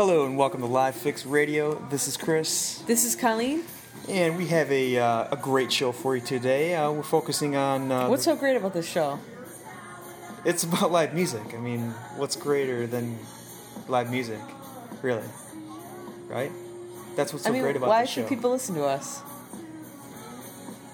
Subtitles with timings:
[0.00, 1.74] Hello and welcome to Live Fix Radio.
[1.90, 3.64] This is Chris, This is Colleen.
[4.08, 6.74] and we have a, uh, a great show for you today.
[6.74, 9.18] Uh, we're focusing on uh, What's so great about this show?
[10.46, 11.42] it's about live music.
[11.52, 13.18] I mean, what's greater than
[13.88, 14.40] live music,
[15.02, 15.28] really?
[16.28, 16.50] Right?
[17.14, 17.50] That's what's so great about.
[17.50, 19.20] I mean, great about why should people listen to us?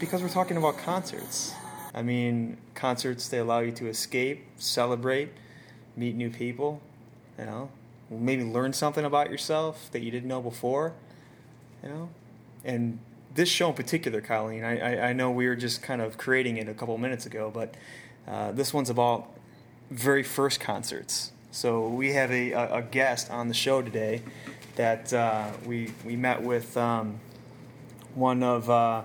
[0.01, 1.55] Because we're talking about concerts.
[1.95, 5.29] I mean, concerts they allow you to escape, celebrate,
[5.97, 6.81] meet new people.
[7.39, 7.71] You know,
[8.11, 10.93] maybe learn something about yourself that you didn't know before.
[11.83, 12.09] You know,
[12.65, 12.99] and
[13.35, 16.57] this show in particular, Colleen, I, I, I know we were just kind of creating
[16.57, 17.75] it a couple minutes ago, but
[18.27, 19.29] uh, this one's about
[19.91, 21.33] very first concerts.
[21.51, 24.23] So we have a, a, guest on the show today
[24.75, 27.21] that uh, we we met with um,
[28.15, 29.03] one of uh,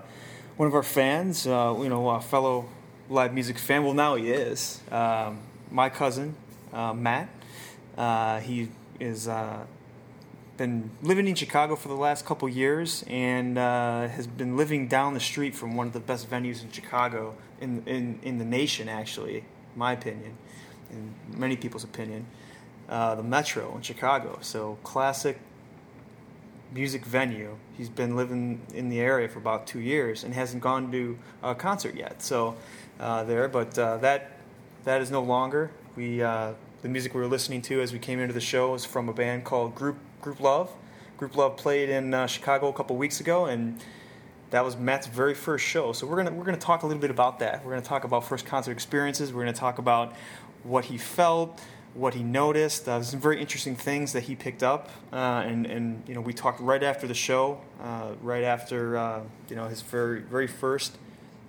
[0.56, 2.68] one of our fans, uh, you know, a fellow
[3.08, 3.84] live music fan.
[3.84, 5.38] Well, now he is um,
[5.70, 6.34] my cousin
[6.72, 7.28] uh, Matt.
[7.96, 8.68] Uh, he
[9.02, 9.64] is uh,
[10.56, 15.12] been living in Chicago for the last couple years and uh, has been living down
[15.12, 18.88] the street from one of the best venues in Chicago, in in, in the nation,
[18.88, 20.36] actually, my opinion,
[20.90, 22.26] in many people's opinion,
[22.88, 24.38] uh, the Metro in Chicago.
[24.40, 25.38] So classic
[26.72, 27.56] music venue.
[27.76, 31.54] He's been living in the area for about two years and hasn't gone to a
[31.54, 32.22] concert yet.
[32.22, 32.56] So
[33.00, 34.38] uh, there, but uh, that
[34.84, 35.70] that is no longer.
[35.96, 38.84] We uh, the music we were listening to as we came into the show is
[38.84, 40.68] from a band called Group Grouplove.
[41.16, 43.80] Group Love played in uh, Chicago a couple weeks ago, and
[44.50, 45.92] that was Matt's very first show.
[45.92, 47.64] So we're gonna we're gonna talk a little bit about that.
[47.64, 49.32] We're gonna talk about first concert experiences.
[49.32, 50.14] We're gonna talk about
[50.64, 51.60] what he felt,
[51.94, 52.88] what he noticed.
[52.88, 56.32] Uh, some very interesting things that he picked up, uh, and and you know we
[56.32, 60.98] talked right after the show, uh, right after uh, you know his very very first,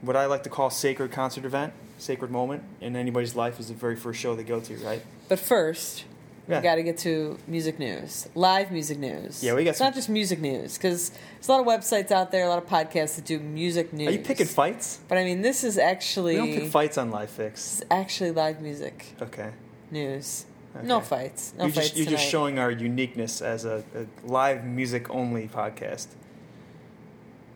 [0.01, 3.73] what I like to call sacred concert event, sacred moment in anybody's life is the
[3.73, 5.01] very first show they go to, right?
[5.33, 6.05] But first,
[6.47, 6.57] Yeah.
[6.59, 9.43] we got to get to music news, live music news.
[9.43, 12.11] Yeah, we got It's some- not just music news because there's a lot of websites
[12.11, 14.09] out there, a lot of podcasts that do music news.
[14.09, 14.99] Are you picking fights?
[15.07, 17.63] But I mean, this is actually We don't pick fights on Live Fix.
[17.63, 19.49] this is actually live music Okay.
[19.89, 20.45] news.
[20.83, 21.53] No fights.
[21.57, 25.47] No you're fights just, you're just showing our uniqueness as a, a live music only
[25.47, 26.09] podcast,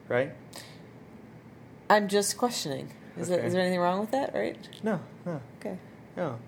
[0.07, 0.31] right?
[1.91, 2.91] I'm just questioning.
[3.19, 3.45] Is, there, Okay.
[3.47, 4.33] is there anything wrong with that?
[4.33, 4.57] Right?
[4.81, 5.77] No, no, Okay.
[6.15, 6.39] no.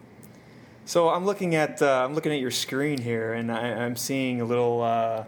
[0.90, 4.42] So I'm looking at uh, I'm looking at your screen here, and I, I'm seeing
[4.42, 5.26] a little uh,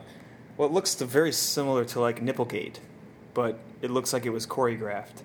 [0.57, 2.77] what looks to very similar to like Nipplegate,
[3.35, 5.21] but it looks like it was choreographed.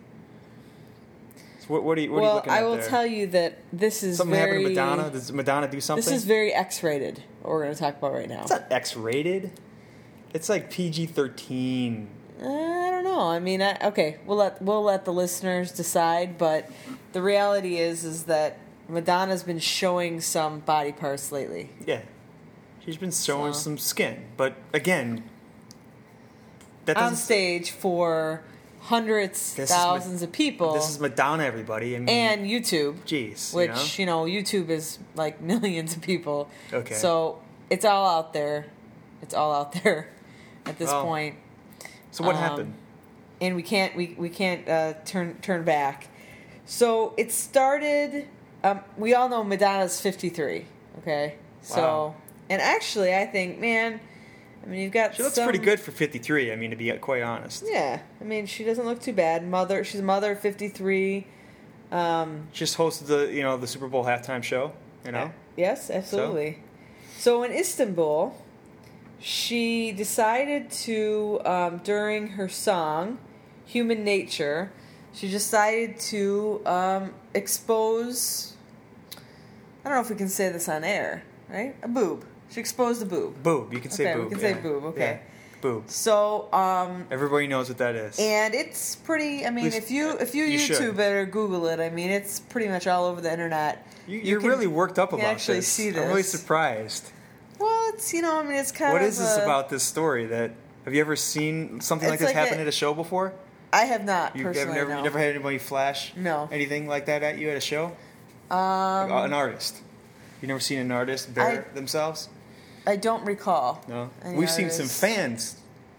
[1.61, 2.87] So what, what are you what are you well, looking I at will there?
[2.87, 4.63] tell you that this is Something very.
[4.63, 5.11] happened to Madonna.
[5.11, 6.05] Does Madonna do something?
[6.05, 7.23] This is very X-rated.
[7.41, 8.43] What we're going to talk about right now.
[8.43, 9.53] it's not X-rated.
[10.35, 12.09] It's like PG-13.
[12.43, 13.21] Uh, I don't know.
[13.21, 16.37] I mean, I, okay, we'll let we'll let the listeners decide.
[16.37, 16.71] But
[17.15, 18.59] the reality is, is that
[18.89, 21.71] Madonna's been showing some body parts lately.
[21.87, 22.03] Yeah.
[22.85, 24.25] She's been showing So- some skin.
[24.37, 25.25] But again,
[26.85, 28.43] that on stage for
[28.83, 31.97] hundreds, thousands of people, This is Madonna, everybody.
[31.97, 33.85] I mean, and YouTube, jeez, you which know?
[33.97, 36.49] you know, YouTube is like millions of people.
[36.73, 36.95] Okay.
[36.95, 38.67] So it's all out there.
[39.23, 40.09] It's all out there
[40.67, 41.37] at this Well, point.
[42.13, 42.75] So what um, happened?
[43.41, 46.09] and we can't we, we can't uh, turn turn back.
[46.67, 48.29] So it started.
[48.67, 50.67] Um, we all know Madonna's fifty three.
[50.99, 52.15] Okay, so Wow.
[52.51, 54.01] and actually, I think, man,
[54.65, 56.51] I mean, you've got She looks some- pretty good for 53.
[56.53, 57.65] I mean, to be quite honest.
[57.67, 59.47] Yeah, I mean, she doesn't look too bad.
[59.47, 61.27] Mother, she's a mother, fifty three.
[61.93, 64.73] Um, Just hosted the you know the Super Bowl halftime show.
[65.05, 65.33] You know.
[65.57, 66.59] Yes, absolutely.
[67.17, 68.35] So, in Istanbul,
[69.21, 73.19] she decided to, um, during her song,
[73.65, 74.73] Human Nature,
[75.15, 78.55] she decided to um, expose.
[79.87, 81.77] I don't know if we can say this on air, right?
[81.85, 82.25] A boob.
[82.51, 83.41] She exposed a boob.
[83.45, 83.73] Boob.
[83.73, 84.31] You can say Okay, we boob.
[84.33, 85.01] can say boob, okay.
[85.23, 85.61] Yeah.
[85.61, 85.85] Boob.
[85.89, 88.19] So, um, Everybody knows what that is.
[88.19, 89.47] and it's pretty.
[89.47, 90.77] I mean, if you if you, you should.
[90.79, 93.87] YouTube it or Google it, I mean, it's pretty much all over the internet.
[94.09, 95.69] you, you you're can- really worked up you about actually this.
[95.69, 97.11] see I'm really surprised.
[97.61, 99.09] Well, it's you know, I mean, it's kind What of.
[99.09, 100.27] is this a- about this story?
[100.27, 100.51] That
[100.85, 103.33] have you ever seen something like this like happen a- at a show before?
[103.73, 104.75] I have not You've personally.
[104.75, 104.97] never, no.
[104.99, 106.49] you never had anybody flash No.
[106.53, 107.93] anything like that at you at a show?
[108.51, 109.79] Um, Like, an artist.
[110.41, 112.29] You never seen an artist bare I- themselves?
[112.87, 113.83] I don't recall.
[113.89, 114.11] No.
[114.25, 115.57] We've seen some fans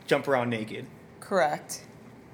[0.08, 0.86] jump around naked.
[1.20, 1.82] Correct.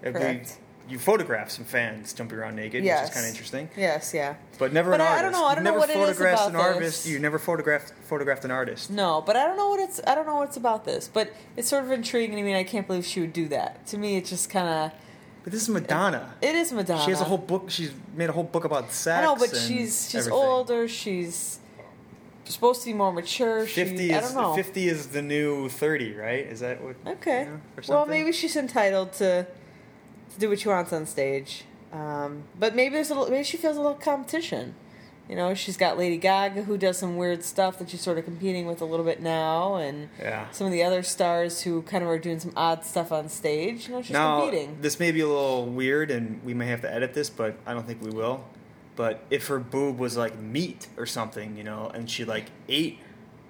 [0.04, 0.57] Have we- Correct.
[0.88, 3.00] you photographed some fans jumping around naked, Yes.
[3.01, 3.69] which is kind of interesting.
[3.75, 4.13] Yes.
[4.13, 4.36] Yeah.
[4.60, 5.94] But never But an I- I don't know- I You've don't know never what it
[5.98, 7.04] is photographed about an artist.
[7.04, 7.12] this.
[7.12, 8.92] You never photographed photographed an artist.
[8.92, 10.00] No, but I don't know what it's.
[10.06, 12.51] I don't know what's about this, but it's sort of intriguing to me.
[12.51, 13.88] and I can't believe she would do that.
[13.88, 14.92] To me, it's just kind of.
[15.44, 16.34] But this is Madonna.
[16.42, 17.04] It is Madonna.
[17.04, 17.69] She has a whole book.
[17.69, 19.19] She's made a whole book about sex.
[19.19, 20.34] I know, but she's she's everything.
[20.34, 20.88] older.
[20.88, 21.60] She's
[22.45, 23.68] supposed to be more mature.
[23.68, 24.56] She, Fifty I is don't know.
[24.56, 26.45] fifty is the new thirty, right?
[26.45, 26.95] Is that what?
[27.06, 27.42] Okay.
[27.44, 29.45] you know, well, maybe she's entitled to
[30.34, 31.66] to do what she wants on stage.
[31.92, 34.74] Um, but maybe there's a little, maybe she feels a little competition.
[35.30, 38.25] You know, she's got Lady Gaga who does some weird stuff that she's sort of
[38.25, 40.48] competing with a little bit now, and Yeah.
[40.52, 43.88] some of the other stars who kind of are doing some odd stuff on stage.
[43.88, 44.78] You know, she's now, competing.
[44.81, 47.74] this may be a little weird, and we may have to edit this, but I
[47.74, 48.44] don't think we will.
[48.98, 53.00] But if her boob was like meat or something, you know, and she like ate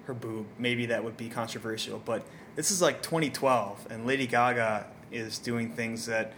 [0.06, 2.00] her boob, maybe that would be controversial.
[2.04, 2.22] But
[2.54, 6.32] this is like 2012, and Lady Gaga is doing things that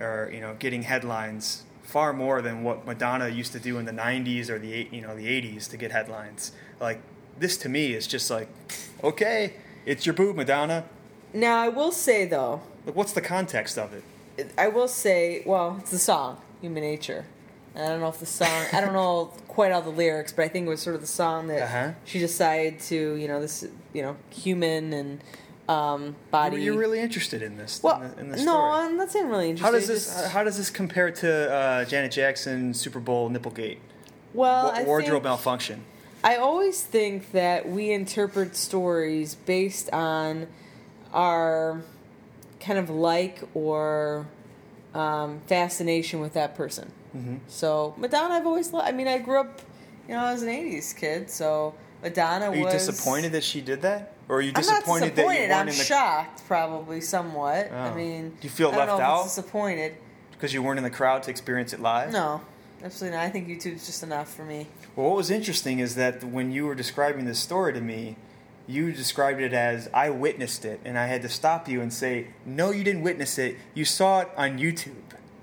[0.00, 3.92] are, you know, getting headlines far more than what Madonna used to do in the
[3.92, 6.52] 90s or the you know the 80s to get headlines.
[6.80, 7.00] Like
[7.38, 8.48] this to me is just like,
[9.02, 9.54] okay,
[9.84, 10.84] it's your boob, Madonna.
[11.32, 14.02] Now, I will say though, Like, what's the context of it?
[14.58, 17.24] I will say, well, it's the song "Human Nature."
[17.74, 20.48] I don't know if the song, I don't know quite all the lyrics, but I
[20.48, 21.92] think it was sort of the song that Uh-huh.
[22.06, 25.20] she decided to, you know, this, you know, human and
[25.68, 26.62] um, body.
[26.62, 27.82] You're really interested in this.
[27.82, 28.70] well, in the, in the no, story.
[28.70, 29.64] I'm not saying really interested.
[29.66, 30.06] How does this?
[30.06, 33.78] just- How does this compare to uh, Janet Jackson Super Bowl Nipplegate?
[34.34, 35.84] well, Wa- wardrobe malfunction.
[36.22, 40.46] I always think that we interpret stories based on
[41.12, 41.82] our
[42.60, 44.26] kind of like or
[44.94, 46.90] um, fascination with that person.
[47.16, 47.36] Mm-hmm.
[47.48, 48.88] So Madonna, I've always loved.
[48.88, 49.60] I mean, I grew up,
[50.08, 52.72] you know, I was an '80s kid, so Madonna Are you was.
[52.86, 55.40] disappointed that she did that, or are you disappointed, I'm not disappointed, disappointed.
[55.40, 57.72] that you I'm weren't in the shocked, probably somewhat.
[57.72, 57.94] I Oh.
[57.94, 59.24] mean, Do you feel I left out?
[59.24, 59.96] disappointed.
[60.32, 62.12] because you weren't in the crowd to experience it live?
[62.12, 62.40] No,
[62.84, 63.24] absolutely not.
[63.24, 64.66] I think YouTube's just enough for me.
[64.94, 68.16] Well, what was interesting is that when you were describing this story to me,
[68.68, 72.28] you described it as I witnessed it, and I had to stop you and say,
[72.44, 73.56] "No, you didn't witness it.
[73.74, 74.94] You saw it on YouTube.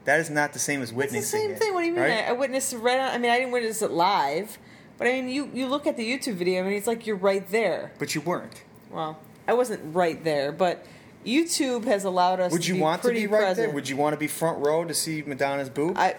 [0.03, 1.73] That is not the same as It's witnessing the same it." thing.
[1.73, 2.01] What do you mean?
[2.03, 2.25] right?
[2.25, 3.11] I, I witnessed it right on.
[3.11, 4.57] I mean, I didn't witness it live,
[4.97, 6.59] but I mean, you you look at the YouTube video.
[6.59, 7.93] I mean, it's like you're right there.
[7.97, 8.61] But you weren't.
[8.93, 9.17] Well,
[9.47, 10.85] I wasn't right there, but
[11.25, 12.51] YouTube has allowed us.
[12.51, 13.67] Would to you be want to be right present.
[13.67, 13.73] there?
[13.75, 15.97] Would you want to be front row to see Madonna's boob?
[15.97, 16.15] I.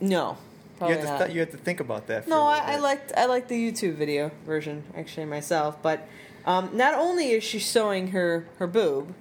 [0.00, 0.36] No,
[0.82, 2.24] you have to th- you have to think about that.
[2.24, 6.06] For No, a I, I liked I liked the YouTube video version actually myself, but
[6.44, 9.14] um, not only is she showing her her boob,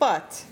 [0.00, 0.44] but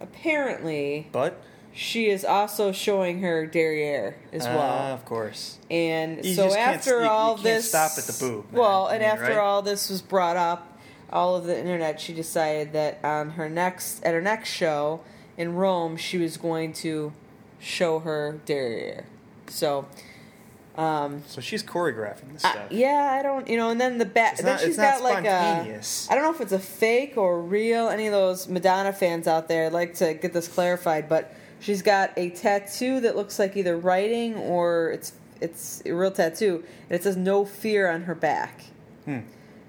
[0.00, 1.40] apparently But
[1.72, 4.94] she is also showing her derriere as Ah, well.
[4.94, 5.58] of course.
[5.70, 8.60] And You so after you- you all can't this, stop at the boob, man.
[8.60, 9.38] Well, and mean, after right?
[9.38, 10.66] all this was brought up,
[11.12, 15.00] all of the internet, she decided that on her next at her next show
[15.36, 17.12] in Rome, she was going to
[17.58, 19.04] show her derriere.
[19.48, 19.86] So,
[20.76, 22.64] um, So she's choreographing this I- stuff.
[22.70, 24.38] yeah, I don't, you know, and then the back.
[24.38, 25.30] Then she's got like a.
[26.10, 27.88] I don't know if it's a fake or real.
[27.88, 31.82] Any of those Madonna fans out there, I'd like to get this clarified, but she's
[31.82, 36.98] got a tattoo that looks like either writing or it's it's a real tattoo, and
[36.98, 38.64] it says "No Fear" on her back,
[39.04, 39.20] Hmm.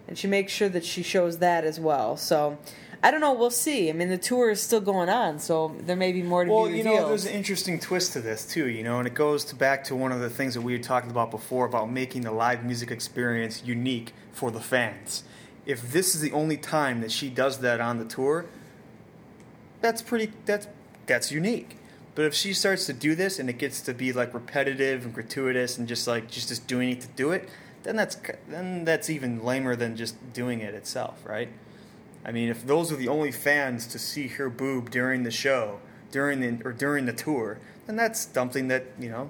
[0.07, 2.17] and she makes sure that she shows that as well.
[2.17, 2.57] So.
[3.03, 3.33] I don't know.
[3.33, 3.89] We'll see.
[3.89, 6.67] I mean, the tour is still going on, so there may be more to Well,
[6.67, 9.43] be you know, there's an interesting twist to this too, you know, and it goes
[9.45, 12.21] to back to one of the things that we had talked about before about making
[12.21, 15.23] the live music experience unique for the fans.
[15.65, 18.45] If this is the only time that she does that on the tour,
[19.81, 20.67] that's pretty that's
[21.07, 21.77] that's unique.
[22.13, 25.13] But if she starts to do this and it gets to be like repetitive and
[25.13, 27.47] gratuitous and just like just just doing it to do it,
[27.83, 28.17] then that's
[28.49, 31.49] then that's even lamer than just doing it itself, right?
[32.25, 35.79] I mean, if those are the only fans to see her boob during the show,
[36.11, 39.29] during the or during the tour, then that's something that you know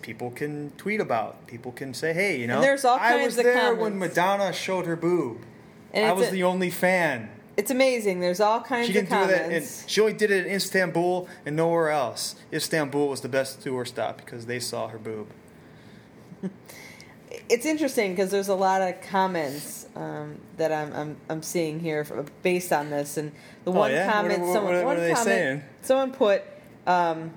[0.00, 1.46] people can tweet about.
[1.46, 3.98] People can say, "Hey, you know, there's all I was of there when.
[3.98, 5.38] Madonna showed her boob.
[5.92, 7.28] And I was a- the only fan.
[7.62, 8.20] It's amazing.
[8.20, 9.84] There's all kinds She of didn't do that, comments.
[9.86, 12.34] she only did it in Istanbul and nowhere else.
[12.52, 15.28] Istanbul was the best tour stop because they saw her boob.
[17.48, 22.04] it's interesting because there's a lot of comments um, that I'm, I'm I'm seeing here
[22.04, 23.32] for, based on this, and
[23.64, 24.10] the Oh, one yeah?
[24.10, 25.62] Comment, what- someone, what one they comment, saying?
[25.82, 26.42] someone put
[26.86, 27.30] um,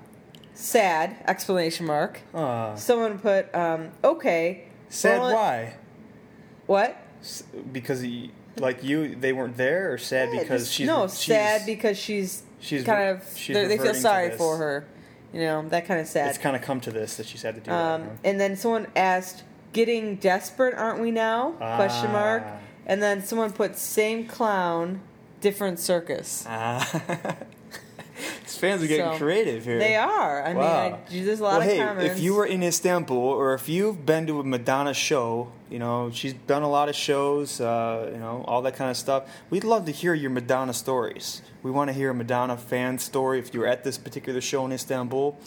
[0.54, 2.20] sad exclamation mark.
[2.34, 4.64] Ah, Someone put um, okay.
[4.88, 5.74] sad well, why?
[6.66, 6.96] What?
[7.20, 11.06] S- Because he, like you, they weren't there, or sad Yeah, because just- she's no
[11.08, 14.86] she's, sad because she's she's kind of she's they feel sorry for her.
[15.32, 16.28] You know that kind of sad.
[16.28, 18.08] It's kind of come to this that she's had to do Um, that.
[18.08, 18.14] huh?
[18.24, 22.42] and then someone asked, "Getting desperate, aren't we now?" Question mark.
[22.46, 22.58] Ah.
[22.86, 25.00] And then someone put, "Same clown,
[25.40, 27.36] different circus." Ah.
[28.42, 29.78] These fans are getting So, creative here.
[29.78, 30.42] They are.
[30.42, 30.84] I Wow.
[31.10, 32.14] mean, I, there's a lot well, of hey, comments.
[32.16, 36.10] if you were in Istanbul or if you've been to a Madonna show, you know
[36.12, 39.24] she's done a lot of shows, uh, you know all that kind of stuff.
[39.50, 41.42] We'd love to hear your Madonna stories.
[41.62, 43.38] We want to hear a Madonna fan story.
[43.38, 45.38] If you were at this particular show in Istanbul,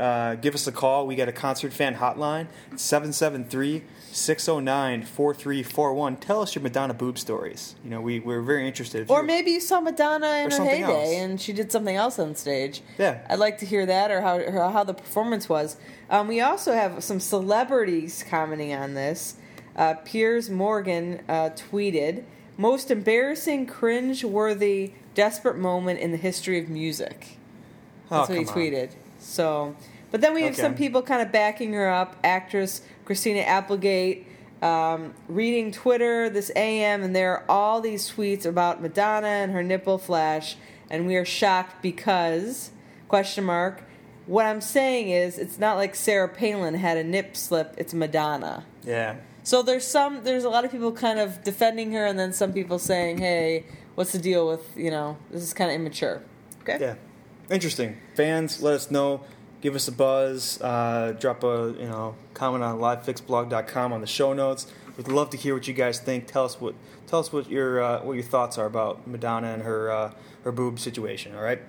[0.00, 1.06] uh, give us a call.
[1.06, 2.46] We got a concert fan hotline
[2.76, 6.16] 773 609 4341.
[6.16, 7.76] Tell us your Madonna boob stories.
[7.82, 9.02] You know, we, we're very interested.
[9.02, 11.10] If Or maybe you saw Madonna in her heyday else.
[11.14, 12.82] and she did something else on stage.
[12.98, 13.26] Yeah.
[13.30, 15.76] I'd like to hear that or how or how the performance was.
[16.10, 19.36] Um, we also have some celebrities commenting on this.
[19.74, 22.24] Uh, Piers Morgan uh, tweeted,
[22.58, 27.38] "Most embarrassing, cringe-worthy, desperate moment in the history of music."
[28.10, 28.90] That's Oh, what he tweeted.
[28.90, 28.96] on.
[29.22, 29.76] So,
[30.10, 32.16] but then we have some people kind of backing her up.
[32.22, 34.26] Actress Christina Applegate
[34.62, 39.62] um, reading Twitter this AM, and there are all these tweets about Madonna and her
[39.62, 40.56] nipple flash,
[40.88, 42.70] and we are shocked because
[43.08, 43.82] question mark.
[44.26, 47.74] What I'm saying is, it's not like Sarah Palin had a nip slip.
[47.76, 48.64] It's Madonna.
[48.84, 49.16] Yeah.
[49.42, 52.52] So there's some, there's a lot of people kind of defending her, and then some
[52.52, 56.22] people saying, "Hey, what's the deal with you know this is kind of immature."
[56.62, 56.78] Okay.
[56.80, 56.94] Yeah.
[57.52, 57.98] Interesting.
[58.14, 59.20] Fans, let us know.
[59.60, 60.58] Give us a buzz.
[60.62, 64.66] Uh, drop a you know comment on livefixblog.com on the show notes.
[64.96, 66.26] We'd love to hear what you guys think.
[66.26, 66.74] Tell us what
[67.06, 70.12] tell us what your uh, what your thoughts are about Madonna and her uh,
[70.44, 71.36] her boob situation.
[71.36, 71.60] All right.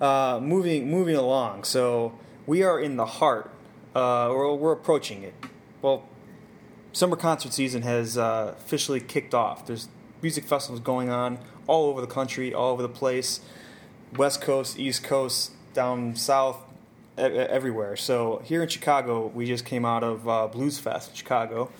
[0.00, 1.62] Uh, moving moving along.
[1.62, 3.52] So we are in the heart.
[3.94, 5.34] Uh, or we're approaching it.
[5.82, 6.06] Well,
[6.92, 9.66] summer concert season has uh, officially kicked off.
[9.66, 9.88] There's
[10.20, 13.40] music festivals going on all over the country, all over the place.
[14.16, 16.58] West Coast, East Coast, down south,
[17.18, 17.96] e- everywhere.
[17.96, 21.70] So here in Chicago, we just came out of uh, Blues Fest Chicago.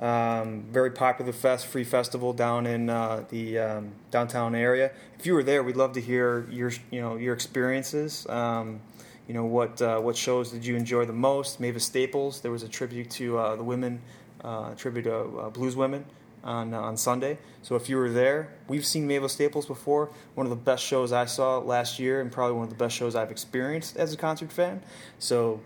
[0.00, 4.92] Um, very popular fest, free festival down in uh, the um, downtown area.
[5.18, 8.24] If you were there, we'd love to hear your you know your experiences.
[8.28, 8.80] Um,
[9.26, 11.58] you know what uh, what shows did you enjoy the most?
[11.58, 12.40] Mavis Staples.
[12.40, 14.00] There was a tribute to uh, the women,
[14.44, 16.04] uh, tribute to uh, blues women
[16.44, 17.38] on on Sunday.
[17.62, 20.10] So if you were there, we've seen Mavis Staples before.
[20.34, 22.96] One of the best shows I saw last year, and probably one of the best
[22.96, 24.82] shows I've experienced as a concert fan.
[25.18, 25.60] So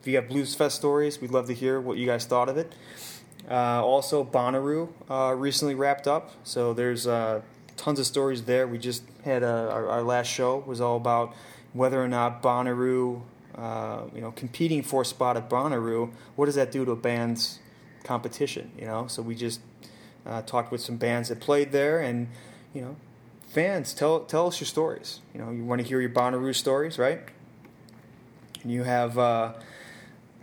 [0.00, 2.56] if you have Blues Fest stories, we'd love to hear what you guys thought of
[2.56, 2.72] it.
[3.50, 7.40] Uh, also, Bonnaroo uh, recently wrapped up, so there's uh,
[7.76, 8.66] tons of stories there.
[8.68, 11.34] We just had a, our, our last show was all about
[11.72, 13.22] whether or not Bonnaroo,
[13.54, 16.96] uh, you know, competing for a spot at Bonnaroo, what does that do to a
[16.96, 17.58] band's
[18.04, 18.70] competition?
[18.78, 19.60] You know, so we just
[20.26, 22.28] uh, talked with some bands that played there, and
[22.74, 22.96] you know,
[23.48, 25.20] fans, tell tell us your stories.
[25.34, 27.20] You know, you want to hear your Bonnaroo stories, right?
[28.62, 29.18] And you have.
[29.18, 29.54] Uh,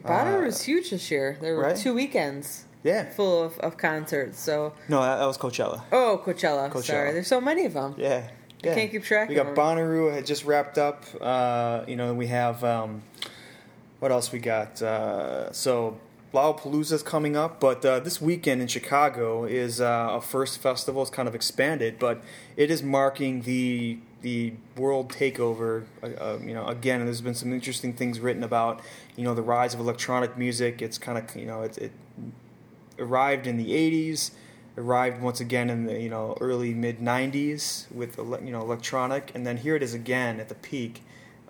[0.04, 1.38] Bonnaroo uh, was huge this year.
[1.42, 1.78] There were right?
[1.78, 3.10] two weekends yeah.
[3.10, 4.40] full of, of concerts.
[4.40, 5.82] So, No, that, that was Coachella.
[5.92, 6.72] oh, Coachella.
[6.72, 6.84] Coachella.
[6.84, 7.96] Sorry, there's so many of them.
[7.98, 8.30] Yeah.
[8.64, 8.76] yeah.
[8.76, 9.78] can't keep track We of got them.
[9.78, 11.04] Bonnaroo had just wrapped up.
[11.20, 13.02] Uh, you know, we have um,
[14.00, 14.82] what else we got?
[14.82, 15.98] Uh, so
[16.36, 21.02] Lollapalooza's coming up, but uh, this weekend in Chicago is uh, a first festival.
[21.02, 22.22] It's kind of expanded, but
[22.58, 25.86] it is marking the the world takeover.
[26.04, 28.82] Uh, uh, you know, again, there's been some interesting things written about.
[29.16, 30.82] You know, the rise of electronic music.
[30.82, 31.92] It's kind of you know it, it
[33.00, 34.32] arrived in the 80s
[34.78, 39.46] arrived once again in the you know early mid 90s with you know electronic and
[39.46, 41.02] then here it is again at the peak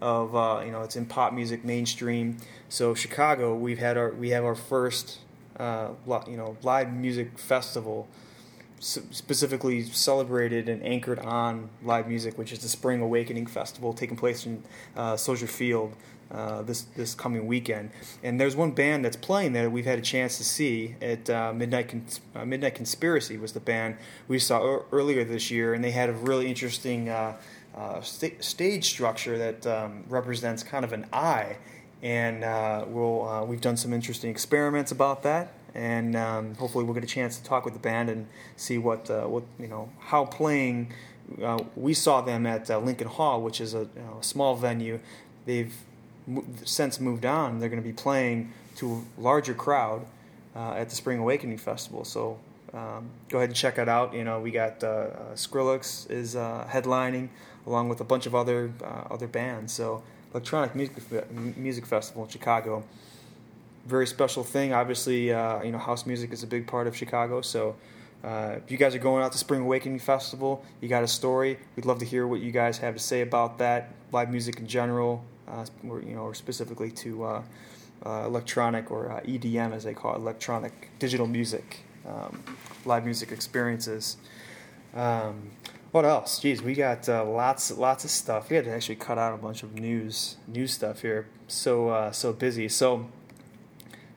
[0.01, 2.37] of uh, you know it's in pop music mainstream
[2.69, 5.19] so chicago we've had our we have our first
[5.57, 5.89] uh,
[6.27, 8.07] you know live music festival
[8.79, 14.45] specifically celebrated and anchored on live music which is the spring awakening festival taking place
[14.45, 14.61] in
[14.97, 15.93] uh, soldier field
[16.31, 17.91] uh, this this coming weekend.
[18.23, 21.29] And there's one band that's playing there that we've had a chance to see at
[21.29, 23.97] uh, Midnight Cons- uh, Midnight Conspiracy was the band
[24.27, 27.09] we saw ear- earlier this year, and they had a really interesting
[27.75, 31.57] uh, sta- stage structure that um, represents kind of an eye.
[32.01, 36.93] And uh, we'll uh, we've done some interesting experiments about that, and um, hopefully we'll
[36.93, 38.27] get a chance to talk with the band and
[38.57, 40.93] see what uh, what you know how playing.
[41.41, 44.55] Uh, we saw them at uh, Lincoln Hall, which is a, you know, a small
[44.55, 44.99] venue.
[45.45, 45.73] They've
[46.63, 47.59] since moved on.
[47.59, 50.05] They're going to be playing to a larger crowd
[50.55, 52.05] at the Spring Awakening Festival.
[52.05, 52.39] So
[52.73, 54.13] um, go ahead and check it out.
[54.13, 57.29] You know, we got Skrillex is headlining
[57.65, 59.73] along with a bunch of other uh, other bands.
[59.73, 60.95] So electronic music
[61.57, 62.83] music festival in Chicago.
[63.85, 64.73] Very special thing.
[64.73, 67.41] Obviously, uh, you know, house music is a big part of Chicago.
[67.41, 67.75] So.
[68.23, 71.59] Uh, if you guys are going out to Spring Awakening Festival, you got a story.
[71.75, 74.65] We'd love to hear what you guys have to say about that, live music in
[74.65, 77.43] general, uh, or you know, or specifically to uh,
[78.03, 82.41] uh, electronic or EDM as they call it, electronic digital music, um,
[82.85, 84.17] live music experiences.
[84.95, 85.51] Um,
[85.95, 86.41] what else?
[86.41, 88.49] Jeez, we got uh, lots lots of stuff.
[88.49, 91.25] We had to actually cut out a bunch of news news stuff here.
[91.47, 92.67] So uh, so busy.
[92.67, 93.07] So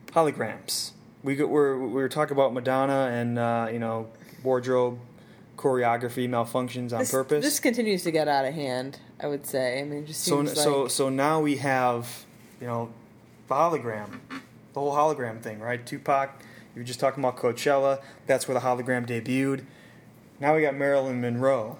[0.07, 0.91] holograms.
[1.23, 4.09] We go, we're we were talking about Madonna and uh, you know
[4.43, 4.99] wardrobe
[5.55, 7.45] choreography malfunctions on This, purpose.
[7.45, 8.99] this continues to get out of hand.
[9.17, 9.79] I would say.
[9.79, 12.25] I mean, just So seems so like so now we have,
[12.59, 12.89] you know,
[13.47, 14.19] the hologram,
[14.73, 15.85] the whole hologram thing, right?
[15.85, 16.41] Tupac,
[16.75, 18.01] you were just talking about Coachella.
[18.27, 19.63] That's where the hologram debuted.
[20.39, 21.77] Now we got Marilyn Monroe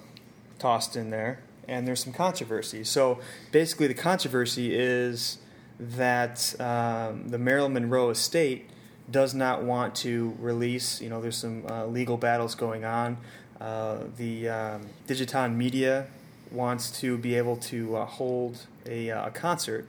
[0.58, 2.84] tossed in there, and there's some controversy.
[2.84, 3.20] So
[3.52, 5.38] basically, the controversy is
[5.80, 8.70] that um, the Marilyn Monroe estate
[9.10, 11.02] does not want to release.
[11.02, 13.18] You know, there's some uh, legal battles going on.
[13.62, 16.08] Uh, the um, Digicon Media
[16.52, 19.88] wants to be able to uh, hold a, uh, a concert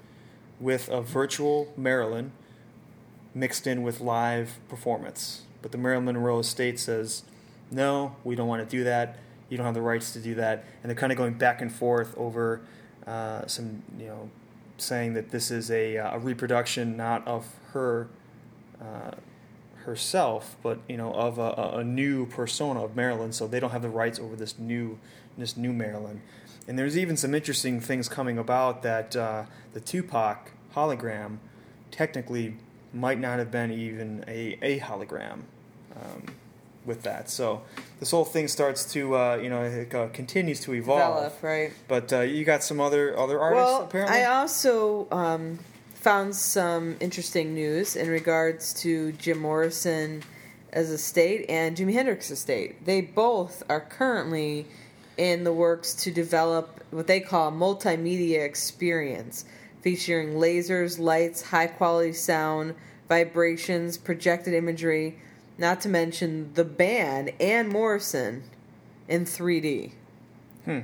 [0.61, 2.33] with a virtual Marilyn
[3.35, 5.43] mixed in with live performance.
[5.63, 7.25] But the Marilyn Monroe estate says,
[7.71, 9.19] no, we don't want to do that.
[9.49, 10.65] You don't have the rights to do that.
[10.83, 12.61] And they're kind of going back and forth over
[13.07, 14.31] uh, some, you know,
[14.79, 18.09] saying that this is a, uh, a reproduction not of her
[18.81, 19.13] uh,
[19.85, 23.33] herself, but you know, of a, a, new persona of Marilyn.
[23.33, 24.99] So they don't have the rights over this new
[25.37, 26.23] this new Marilyn.
[26.69, 31.39] And there's even some interesting things coming about that uh, the Tupac hologram
[31.91, 32.57] technically
[32.93, 35.43] might not have been even a, a hologram
[35.97, 36.27] um,
[36.85, 37.31] with that.
[37.31, 37.63] So
[37.99, 41.01] this whole thing starts to, uh, you know, it uh, continues to evolve.
[41.01, 41.73] Develop, right?
[41.89, 44.17] But uh, you got some other other artists well, apparently.
[44.17, 45.59] I also um,
[45.95, 50.23] found some interesting news in regards to Jim Morrison
[50.73, 52.85] as a state and Jimi Hendrix estate.
[52.87, 54.67] They both are currently
[55.17, 59.45] in the works to develop what they call a multimedia experience
[59.83, 62.75] featuring lasers, lights, high quality sound,
[63.09, 65.19] vibrations, projected imagery,
[65.61, 68.43] not to mention the band and Morrison
[69.09, 69.93] in 3D.
[70.65, 70.81] Hmm.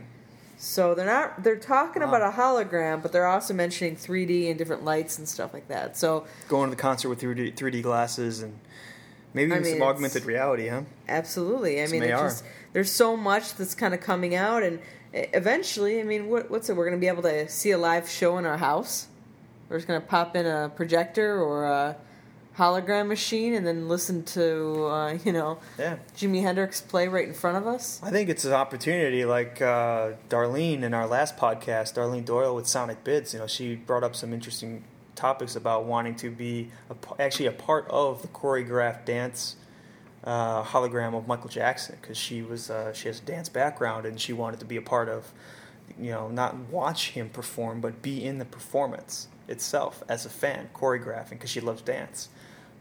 [0.58, 2.08] So they're not they're talking Wow.
[2.08, 5.96] about a hologram, but they're also mentioning 3D and different lights and stuff like that.
[5.96, 8.58] So Going to the concert with 3D, 3D glasses and
[9.34, 10.82] maybe I even mean, some augmented reality, huh?
[11.08, 14.80] absolutely, I Some mean, it's just there's so much that's kind of coming out, and
[15.12, 16.76] eventually, I mean, what, what's it?
[16.76, 19.08] We're going to be able to see a live show in our house.
[19.68, 21.96] We're just going to pop in a projector or a
[22.56, 25.96] hologram machine and then listen to uh, you know Yeah.
[26.16, 28.00] Jimi Hendrix play right in front of us.
[28.02, 32.64] I think it's an opportunity, like uh, Darlene in our last podcast, Darlene Doyle with
[32.66, 33.32] Sonicbids.
[33.32, 37.52] You know, she brought up some interesting topics about wanting to be a, actually a
[37.52, 39.56] part of the choreographed dance
[40.24, 44.20] uh, hologram of Michael Jackson because she was uh, she has a dance background and
[44.20, 45.32] she wanted to be a part of,
[45.98, 50.68] you know, not watch him perform but be in the performance itself as a fan
[50.74, 52.28] choreographing because she loves dance.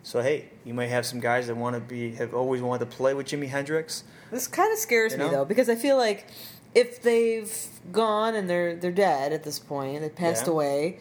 [0.06, 2.96] So hey, you may have some guys that want to be have always wanted to
[2.96, 4.04] play with Jimi Hendrix.
[4.30, 6.28] This kind of scares You me though because I feel like
[6.76, 7.52] if they've
[7.92, 10.52] gone and they're they're dead at this point, they passed Yeah.
[10.54, 11.00] away.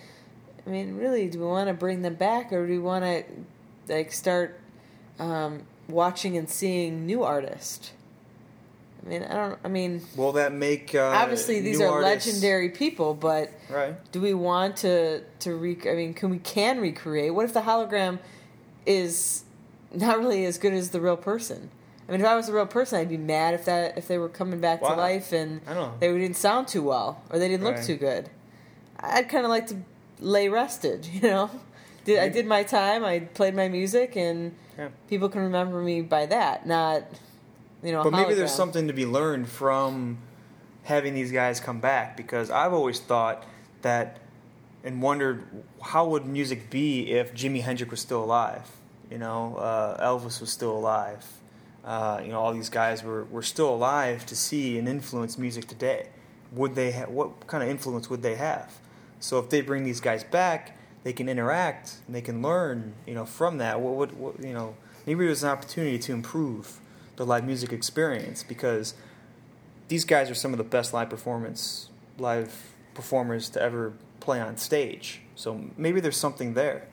[0.67, 3.25] I mean, really, do we want to bring them back or do we want to
[3.93, 4.59] like start
[5.19, 7.93] um, watching and seeing new artists?
[9.05, 9.59] I mean, I don't.
[9.63, 13.97] I mean, Will that make uh, obviously these are artists- legendary people, but right?
[14.13, 17.35] do we want to to rec- I mean, can we can recreate?
[17.35, 18.19] What if the hologram
[18.87, 19.45] is
[19.93, 21.71] not really as good as the real person?
[22.09, 24.19] I mean, if I was a real person, I'd be mad if that if they
[24.19, 24.91] were coming back Wow.
[24.91, 25.95] to life and I don't know.
[26.01, 28.29] they didn't sound too well or they didn't look too good.
[29.01, 29.77] I'd kind of like to
[30.21, 31.51] lay rested, you know.
[32.05, 33.03] Did, I did my time.
[33.05, 34.89] I played my music, and Yeah.
[35.09, 37.05] people can remember me by that, not
[37.83, 38.03] you know.
[38.03, 40.19] But maybe there's something to be learned from
[40.83, 43.45] having these guys come back because I've always thought
[43.81, 44.19] that
[44.85, 45.45] and wondered
[45.83, 48.71] how would music be if Jimi Hendrix was still alive.
[49.11, 51.27] You know, uh, Elvis was still alive.
[51.85, 55.67] Uh, you know, all these guys were, were still alive to see and influence music
[55.67, 56.09] today.
[56.53, 58.73] Would they ha- what kind of influence would they have?
[59.21, 63.15] So if they bring these guys back, they can interact and they can learn, you
[63.15, 63.81] know, from that.
[63.81, 64.77] What would what, you know?
[65.07, 66.81] Maybe there's an opportunity to improve
[67.17, 68.95] the live music experience because
[69.89, 73.93] these guys are some of the best live performance live performers to ever
[74.25, 75.21] play on stage.
[75.35, 76.89] So maybe there's something there.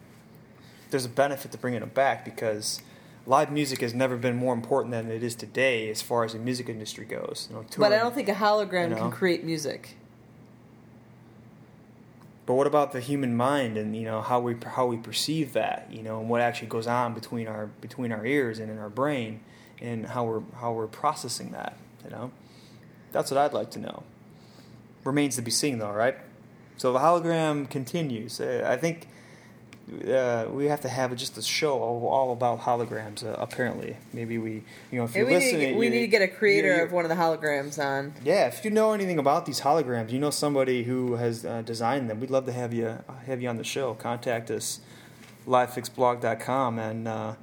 [0.90, 2.82] There's a benefit to bringing them back because
[3.26, 6.40] live music has never been more important than it is today as far as the
[6.40, 7.48] music industry goes.
[7.50, 9.02] You know, But I don't think a hologram you know?
[9.04, 9.96] can create music.
[12.46, 15.88] But what about the human mind and you know how we how we perceive that
[15.90, 18.90] you know and what actually goes on between our between our ears and in our
[18.90, 19.40] brain
[19.80, 22.32] and how we're how we're processing that you know
[23.14, 24.04] that's what I'd like to know.
[25.06, 26.18] Remains to be seen though, right?
[26.82, 28.42] So the hologram continues.
[28.42, 29.08] Uh, I think
[30.12, 33.24] uh, we have to have just a show all, all about holograms.
[33.24, 36.00] Uh, apparently, maybe we you know if you're we, need to, get, we you- need
[36.00, 38.16] to get a creator you're- of one of the holograms on.
[38.24, 42.10] yeah, if you know anything about these holograms, you know somebody who has uh, designed
[42.10, 42.20] them.
[42.20, 43.94] We'd love to have you have you on the show.
[43.94, 44.80] Contact us,
[45.48, 47.36] livefixblog.com, and uh,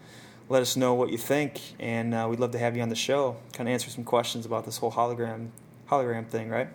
[0.48, 1.60] let us know what you think.
[1.78, 3.36] And uh, we'd love to have you on the show.
[3.52, 5.50] Kind of answer some questions about this whole hologram
[5.88, 6.66] hologram thing, right?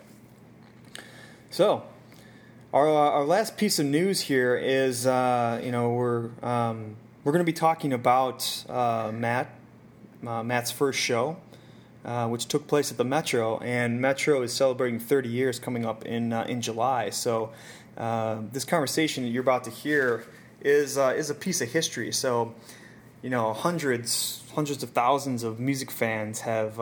[1.50, 1.84] So,
[2.74, 7.30] Our, uh, our last piece of news here is, uh, you know, we're um, we're
[7.30, 9.48] going to be talking about uh, Matt,
[10.26, 11.36] uh, Matt's first show,
[12.04, 16.04] uh, which took place at the Metro, and Metro is celebrating 30 years coming up
[16.04, 17.10] in uh, in July.
[17.10, 17.52] So,
[17.96, 20.24] this conversation that you're about to hear
[20.60, 22.10] is is a piece of history.
[22.10, 22.56] So,
[23.22, 26.78] you know, hundreds hundreds of thousands of music fans have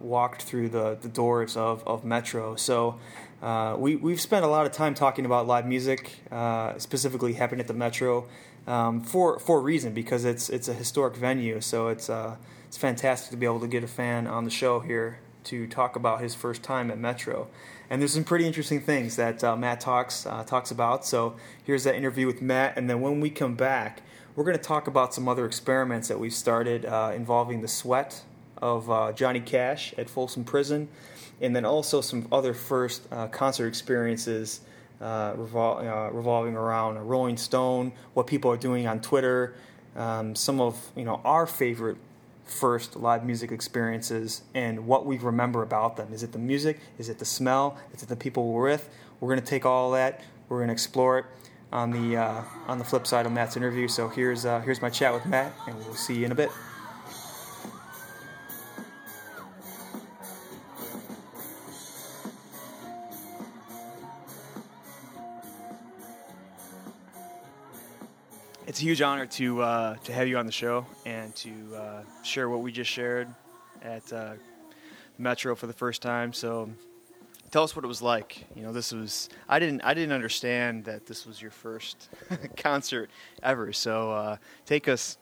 [0.00, 2.56] walked through the, the doors of, of Metro.
[2.56, 2.98] So.
[3.44, 7.60] Uh, we, we've spent a lot of time talking about live music, uh, specifically happening
[7.60, 8.26] at the Metro,
[8.66, 11.60] um, for for a reason because it's it's a historic venue.
[11.60, 14.80] So it's uh, it's fantastic to be able to get a fan on the show
[14.80, 17.46] here to talk about his first time at Metro.
[17.90, 21.04] And there's some pretty interesting things that uh, Matt talks uh, talks about.
[21.04, 24.00] So here's that interview with Matt, and then when we come back,
[24.36, 28.22] we're going to talk about some other experiments that we've started involving the sweat
[28.56, 30.88] of Johnny Cash at Folsom Prison
[31.44, 34.60] and then also some other first uh, concert experiences
[35.00, 39.54] uh, revol- uh, revolving around Rolling Stone, what people are doing on Twitter,
[39.96, 41.98] um, some of you know our favorite
[42.46, 46.12] first live music experiences, and what we remember about them.
[46.12, 46.80] Is it the music?
[46.98, 47.76] Is it the smell?
[47.92, 48.88] Is it the people we're with?
[49.20, 50.22] We're going to take all that.
[50.48, 51.24] We're going to explore it
[51.72, 53.88] on the uh, on the flip side of Matt's interview.
[53.88, 56.50] So here's uh, here's my chat with Matt, and we'll see you in a bit.
[68.66, 72.02] It's a huge honor to uh, to have you on the show and to uh,
[72.22, 73.28] share what we just shared
[73.82, 74.34] at uh,
[75.18, 76.32] Metro for the first time.
[76.32, 76.70] So,
[77.50, 78.46] tell us what it was like.
[78.54, 82.08] You know, this was I didn't I didn't understand that this was your first
[82.56, 83.10] concert
[83.42, 83.72] ever.
[83.72, 85.18] So, uh, take us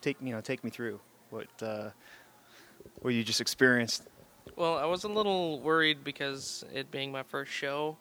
[0.00, 1.90] take you know take me through what uh,
[3.02, 4.02] what you just experienced.
[4.56, 7.96] Well, I was a little worried because it being my first show,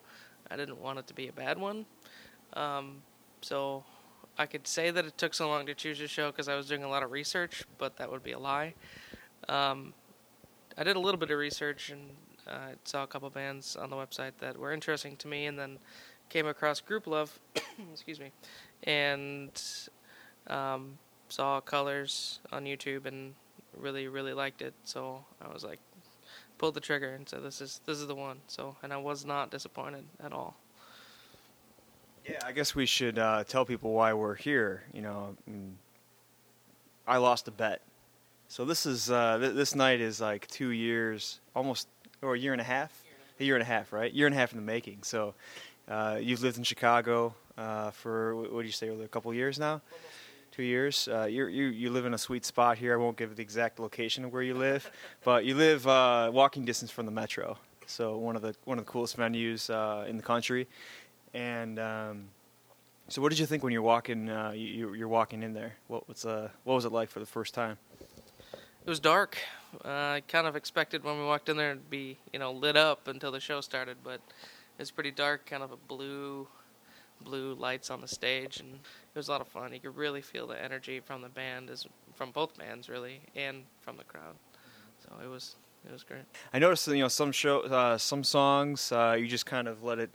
[0.52, 1.86] I didn't want it to be a bad one.
[2.54, 3.02] Um,
[3.42, 3.84] so
[4.38, 6.67] I could say that it took so long to choose a show because I was
[6.67, 8.74] doing a lot of research, but that would be a lie.
[9.48, 9.93] Um,
[10.78, 12.10] I did a little bit of research and
[12.48, 15.78] uh, saw a couple bands on the website that were interesting to me, and then
[16.30, 17.30] came across Grouplove,
[17.93, 18.32] excuse me,
[18.84, 19.62] and
[20.48, 20.98] um,
[21.30, 23.36] saw Colors on YouTube and
[23.78, 24.74] really really liked it.
[24.84, 25.80] So I was like,
[26.58, 29.26] pulled the trigger and said, "This is this is the one." So and I was
[29.26, 30.58] not disappointed at all.
[32.26, 34.84] Yeah, I guess we should uh, tell people why we're here.
[34.94, 35.36] You know,
[37.06, 37.82] I lost a bet,
[38.48, 41.90] so this is uh, th- this night is like two years, almost
[42.22, 43.04] or a year and a half,
[43.42, 44.14] a year and a half, right?
[44.14, 45.00] Year and a half in the making.
[45.02, 45.34] So
[45.90, 49.82] uh, you've lived in Chicago uh, for what do you say, a couple years now?
[50.54, 51.10] Two years.
[51.12, 52.94] Uh, you you live in a sweet spot here.
[52.94, 54.90] I won't give the exact location of where you live,
[55.26, 57.58] but you live uh, walking distance from the metro.
[57.86, 59.70] So one of the one of the coolest venues
[60.08, 60.68] in the country
[61.34, 62.30] and um,
[63.10, 64.30] so, what did you think when you're walking?
[64.30, 65.74] Uh, you, are walking in there.
[65.88, 67.78] What was uh, what was it like for the first time?
[68.52, 69.38] It was dark.
[69.84, 72.76] Uh, I kind of expected when we walked in there to be, you know, lit
[72.76, 74.19] up until the show started, but
[74.80, 75.46] it's pretty dark.
[75.46, 76.48] Kind of a blue,
[77.22, 79.74] blue lights on the stage, and it was a lot of fun.
[79.74, 83.63] You could really feel the energy from the band, as from both bands really, and
[83.82, 84.36] from the crowd.
[85.04, 86.24] So it was it was great.
[86.54, 90.00] I noticed, you know, some show, uh, some songs, uh, you just kind of let
[90.00, 90.10] it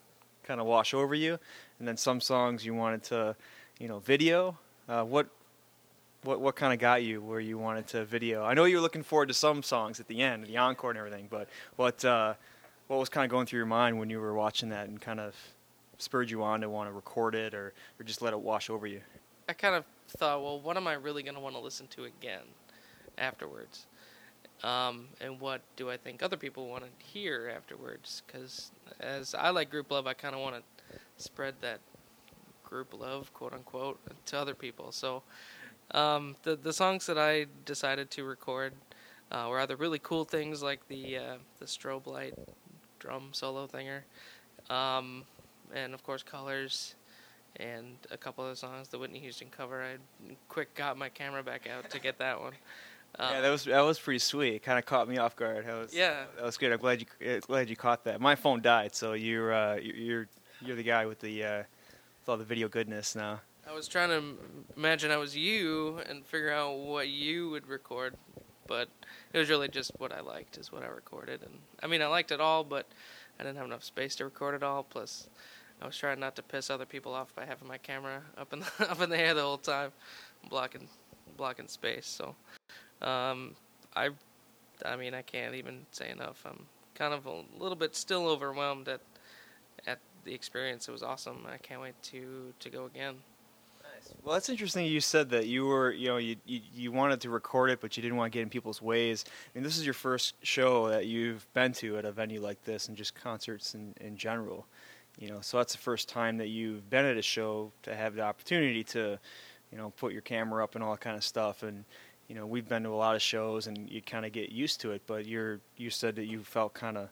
[0.45, 1.39] kind of wash over you,
[1.79, 3.37] and then some songs you wanted to,
[3.79, 4.57] you know, video.
[4.89, 5.29] Uh, what
[6.23, 8.45] what what kind of got you where you wanted to video?
[8.45, 10.99] I know you were looking forward to some songs at the end, the encore and
[10.99, 12.35] everything, but what uh,
[12.89, 15.21] what was kind of going through your mind when you were watching that and kind
[15.21, 15.35] of
[15.99, 18.87] spurred you on to want to record it or, or just let it wash over
[18.87, 19.01] you?
[19.49, 22.05] I kind of thought, well, what am I really going to want to listen to
[22.05, 22.43] again
[23.17, 23.87] afterwards?
[24.65, 28.23] Um, and what do I think other people want to hear afterwards?
[28.27, 31.79] Because as I like group love, I kind of want to spread that
[32.65, 34.93] group love, quote unquote, to other people.
[34.93, 35.23] So
[35.93, 38.73] um, the the songs that I decided to record
[39.31, 42.35] uh, were either really cool things like the uh, the strobe light
[42.99, 44.01] drum solo thinger,
[44.75, 45.23] um,
[45.75, 46.95] and of course Colors,
[47.57, 49.83] and a couple of songs, the Whitney Houston cover.
[49.83, 49.97] I
[50.49, 52.55] quick got my camera back out to get that one.
[53.19, 54.55] Um, yeah, that was that was pretty sweet.
[54.55, 55.67] It kind of caught me off guard.
[55.67, 56.73] That was, yeah, that was good.
[56.73, 58.21] I'm glad you glad you caught that.
[58.21, 60.29] My phone died, so you're uh, you're
[60.61, 63.41] you're the guy with the uh, with all the video goodness now.
[63.69, 64.23] I was trying to
[64.77, 68.15] imagine I was you and figure out what you would record,
[68.67, 68.89] but
[69.33, 71.43] it was really just what I liked is what I recorded.
[71.43, 72.87] And I mean, I liked it all, but
[73.39, 74.85] I didn't have enough space to record it all.
[74.85, 75.29] Plus,
[75.83, 78.61] I was trying not to piss other people off by having my camera up in
[78.61, 79.93] the, up in the air the whole time,
[80.49, 80.89] blocking
[81.37, 82.07] blocking space.
[82.07, 82.35] So
[83.03, 83.55] um,
[83.95, 84.11] I,
[84.85, 86.45] I mean, I can't even say enough.
[86.47, 89.01] I'm kind of a little bit still overwhelmed at
[89.87, 90.89] at the experience.
[90.89, 91.47] It was awesome.
[91.53, 93.17] I can't wait to to go again.
[94.23, 94.87] Well, that's interesting.
[94.87, 97.97] You said that you were, you know, you, you you wanted to record it, but
[97.97, 99.25] you didn't want to get in people's ways.
[99.27, 102.63] I mean, this is your first show that you've been to at a venue like
[102.65, 104.67] this, and just concerts in, in general.
[105.19, 108.15] You know, so that's the first time that you've been at a show to have
[108.15, 109.19] the opportunity to,
[109.73, 111.65] you know, put your camera up and all that kind of stuff.
[111.65, 111.85] And
[112.29, 114.81] you know, we've been to a lot of shows, and you kind of get used
[114.83, 115.03] to it.
[115.07, 117.09] But you're you said that you felt kind of,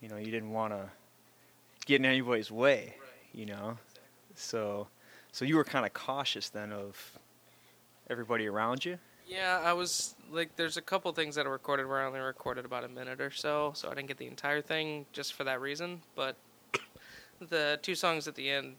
[0.00, 0.90] you know, you didn't want to
[1.86, 2.96] get in anybody's way.
[3.32, 3.78] You know,
[4.34, 4.88] so
[5.32, 7.18] so you were kind of cautious then of
[8.08, 8.98] everybody around you.
[9.26, 12.64] Yeah, I was like, there's a couple things that I recorded where I only recorded
[12.64, 15.60] about a minute or so, so I didn't get the entire thing just for that
[15.60, 16.02] reason.
[16.16, 16.34] But
[17.48, 18.74] the two songs at the end,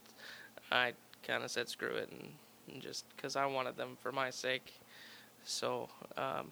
[0.69, 0.91] I
[1.25, 2.32] kind of said screw it, and,
[2.69, 4.73] and just because I wanted them for my sake.
[5.43, 6.51] So, um,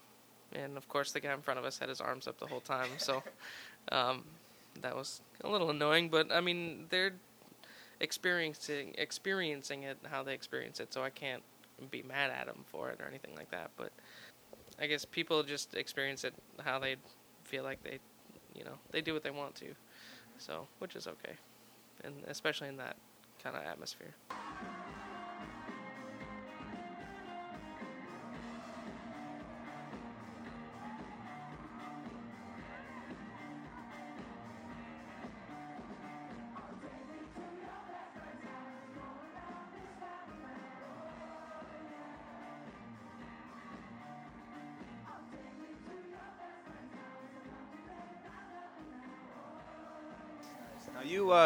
[0.54, 2.62] and of course, the guy in front of us had his arms up the whole
[2.62, 3.24] time, so
[3.92, 4.24] um,
[4.82, 6.10] that was a little annoying.
[6.10, 7.14] But I mean, they're
[8.00, 11.44] experiencing experiencing it how they experience it, so I can't
[11.92, 13.72] be mad at them for it or anything like that.
[13.78, 13.92] But
[14.80, 16.96] I guess people just experience it how they
[17.44, 18.00] feel like they,
[18.56, 19.68] you know, they do what they want to,
[20.38, 21.34] so which is okay,
[22.04, 22.96] and especially in that
[23.44, 24.16] kind of atmosphere.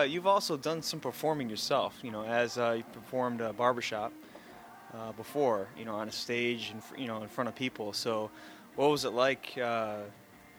[0.04, 1.98] Uh, you've also done some performing yourself.
[2.02, 4.12] You know, as uh, you performed uh, barbershop
[4.94, 5.68] uh, before.
[5.78, 7.94] You know, on a stage and you know in front of people.
[7.94, 8.30] So,
[8.76, 9.58] what was it like?
[9.58, 10.00] Uh,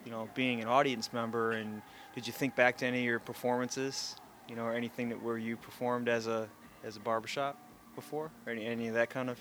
[0.05, 1.81] you know, being an audience member, and
[2.15, 4.17] did you think back to any of your performances?
[4.49, 6.49] You know, or anything that where you performed as a
[6.83, 7.59] as a barbershop
[7.95, 9.39] before, or any, any of that kind of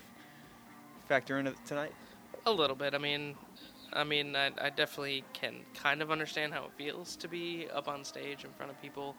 [1.08, 1.92] factor into tonight?
[2.46, 2.94] A little bit.
[2.94, 3.36] I mean,
[3.92, 7.88] I mean, I, I definitely can kind of understand how it feels to be up
[7.88, 9.14] on stage in front of people,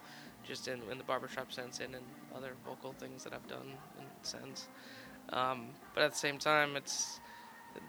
[0.47, 2.01] just in, in the barbershop sense and in
[2.35, 4.67] other vocal things that I've done in sense.
[5.29, 7.19] Um, but at the same time, it's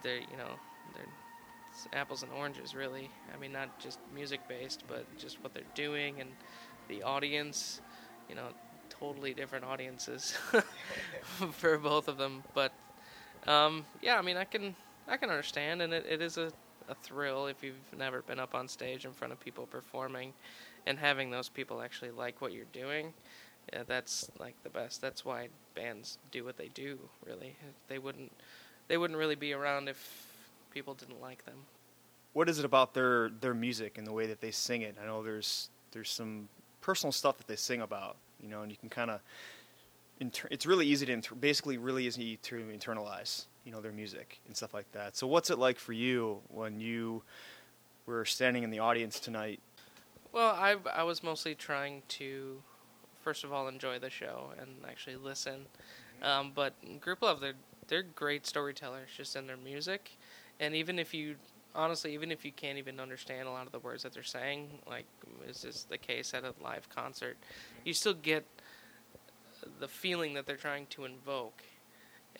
[0.02, 0.50] they're you know
[0.94, 3.10] they're apples and oranges really.
[3.34, 6.30] I mean, not just music based, but just what they're doing and
[6.88, 7.80] the audience.
[8.28, 8.48] You know,
[8.88, 10.34] totally different audiences
[11.52, 12.42] for both of them.
[12.54, 12.72] But
[13.46, 14.74] um, yeah, I mean, I can
[15.08, 16.50] I can understand, and it, it is a,
[16.88, 20.32] a thrill if you've never been up on stage in front of people performing,
[20.86, 23.12] and having those people actually like what you're doing.
[23.72, 25.00] Yeah, that's like the best.
[25.00, 26.98] That's why bands do what they do.
[27.26, 27.56] Really,
[27.88, 28.32] they wouldn't
[28.88, 30.26] they wouldn't really be around if
[30.72, 31.56] people didn't like them.
[32.32, 34.96] What is it about their their music and the way that they sing it?
[35.02, 36.48] I know there's there's some
[36.80, 39.20] personal stuff that they sing about, you know, and you can kind of
[40.20, 44.38] inter- it's really easy to inter- basically really easy to internalize, you know, their music
[44.46, 45.16] and stuff like that.
[45.16, 47.22] So what's it like for you when you
[48.06, 49.60] were standing in the audience tonight?
[50.36, 52.62] Well, I I was mostly trying to
[53.22, 55.64] first of all enjoy the show and actually listen.
[56.20, 57.54] Um, but Grouplove, they're
[57.88, 60.18] they're great storytellers just in their music,
[60.60, 61.36] and even if you
[61.74, 64.68] honestly, even if you can't even understand a lot of the words that they're saying,
[64.86, 65.06] like
[65.48, 67.38] is this the case at a live concert,
[67.86, 68.44] you still get
[69.80, 71.62] the feeling that they're trying to invoke,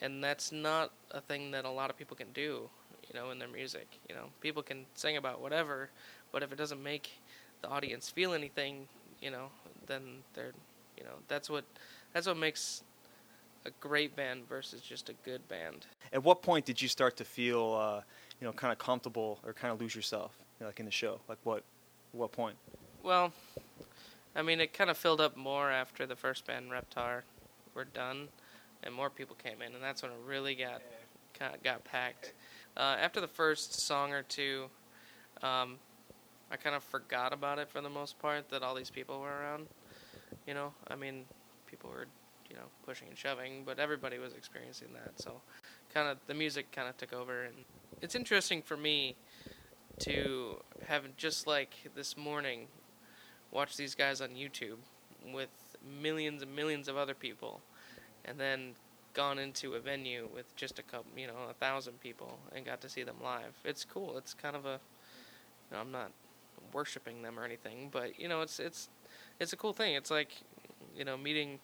[0.03, 2.69] and that's not a thing that a lot of people can do,
[3.11, 3.87] you know, in their music.
[4.07, 5.89] You know, people can sing about whatever,
[6.31, 7.09] but if it doesn't make
[7.61, 8.87] the audience feel anything,
[9.21, 9.47] you know,
[9.87, 10.01] then
[10.33, 10.53] they're,
[10.97, 11.65] you know, that's what
[12.13, 12.83] that's what makes
[13.65, 15.85] a great band versus just a good band.
[16.13, 18.01] At what point did you start to feel, uh,
[18.39, 20.91] you know, kind of comfortable or kind of lose yourself, you know, like in the
[20.91, 21.19] show?
[21.27, 21.63] Like what,
[22.13, 22.55] what point?
[23.03, 23.31] Well,
[24.35, 27.21] I mean, it kind of filled up more after the first band Reptar
[27.73, 28.27] were done,
[28.83, 30.81] and more people came in, and that's when it really got
[31.37, 32.33] got, got packed.
[32.75, 34.65] Uh, after the first song or two,
[35.43, 35.77] um,
[36.51, 39.27] I kind of forgot about it for the most part that all these people were
[39.27, 39.67] around.
[40.45, 41.25] You know, I mean,
[41.65, 42.05] people were
[42.49, 45.19] you know pushing and shoving, but everybody was experiencing that.
[45.21, 45.41] So,
[45.93, 47.55] kind of the music kind of took over, and
[48.01, 49.15] it's interesting for me
[49.99, 50.57] to
[50.87, 52.67] have just like this morning
[53.51, 54.77] watch these guys on YouTube
[55.33, 55.49] with
[56.01, 57.61] millions and millions of other people,
[58.23, 58.73] and then
[59.13, 62.79] gone into a venue with just a couple, you know, a thousand people, and got
[62.81, 63.53] to see them live.
[63.65, 64.17] It's cool.
[64.17, 64.79] It's kind of a,
[65.69, 66.11] you know, I'm not
[66.73, 68.89] worshiping them or anything, but you know, it's it's
[69.39, 69.95] it's a cool thing.
[69.95, 70.29] It's like,
[70.95, 71.59] you know, meeting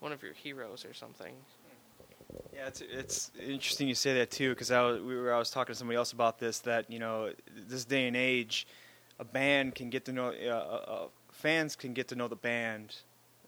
[0.00, 1.34] one of your heroes or something.
[2.54, 5.50] Yeah, it's it's interesting you say that too because I was, we were I was
[5.50, 7.32] talking to somebody else about this that you know
[7.68, 8.66] this day and age,
[9.18, 12.96] a band can get to know uh, uh, fans can get to know the band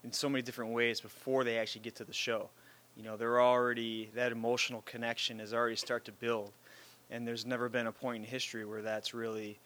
[0.05, 2.49] in so many different ways before they actually get to the show.
[2.97, 6.53] You know, they're already that emotional connection is already start to build,
[7.11, 9.59] and there's never been a point in history where that's really,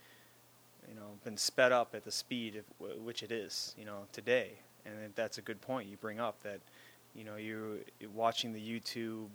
[0.89, 3.75] you know, been sped up at the speed of which it is.
[3.79, 4.53] You know, today,
[4.85, 6.61] and that's a good point you bring up that,
[7.15, 7.79] you know, you're
[8.15, 9.29] watching the YouTube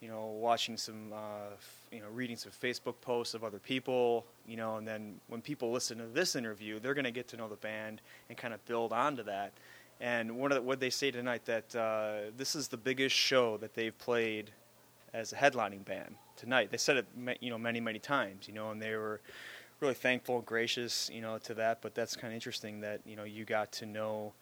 [0.00, 1.50] you know, watching some, uh,
[1.90, 5.72] you know, reading some Facebook posts of other people, you know, and then when people
[5.72, 8.64] listen to this interview, they're going to get to know the band and kind of
[8.66, 9.52] build onto that.
[10.00, 13.56] And one of the, what they say tonight that uh, this is the biggest show
[13.56, 14.52] that they've played
[15.12, 16.70] as a headlining band tonight.
[16.70, 19.20] They said it, you know, many many times, you know, and they were
[19.80, 21.82] really thankful gracious, you know, to that.
[21.82, 24.32] But that's kind of interesting that you know you got to know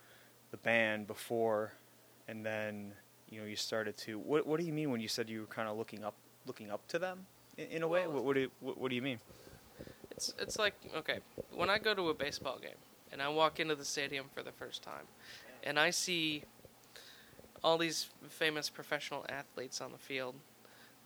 [0.51, 1.73] the band before,
[2.29, 2.93] and then
[3.29, 4.19] you know you started to.
[4.19, 6.15] What What do you mean when you said you were kind of looking up
[6.47, 8.07] looking up to them in, in a way?
[8.07, 9.19] What, what do you, what, what do you mean?
[10.11, 11.19] It's it's like okay,
[11.55, 12.79] when I go to a baseball game
[13.13, 15.07] and I walk into the stadium for the first time,
[15.63, 16.45] and I see
[17.63, 20.35] all these famous professional athletes on the field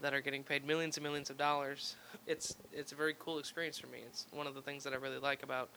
[0.01, 1.97] that are getting paid millions and millions of dollars.
[2.27, 3.99] It's it's a very cool experience for me.
[4.07, 5.71] It's one of the things that I really like about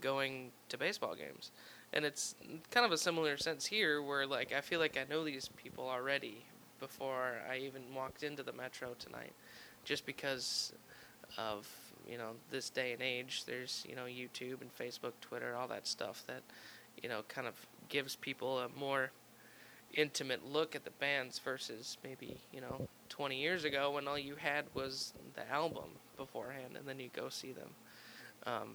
[0.00, 1.50] going to baseball games.
[1.92, 2.34] And it's
[2.70, 5.88] kind of a similar sense here where like I feel like I know these people
[5.88, 6.44] already
[6.80, 9.32] before I even walked into the metro tonight
[9.84, 10.72] just because
[11.38, 11.68] of
[12.08, 15.86] you know this day and age there's you know YouTube and Facebook, Twitter, all that
[15.86, 16.42] stuff that
[17.02, 17.54] you know kind of
[17.88, 19.10] gives people a more
[19.94, 24.36] intimate look at the bands versus maybe you know 20 years ago when all you
[24.36, 27.70] had was the album beforehand and then you go see them.
[28.46, 28.74] Um,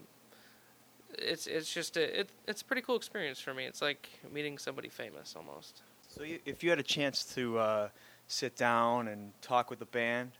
[1.18, 3.66] it's it's just a it, it's a pretty cool experience for me.
[3.66, 5.82] It's like meeting somebody famous almost.
[6.08, 7.90] So you, if you had a chance to uh,
[8.28, 10.32] sit down and talk with the band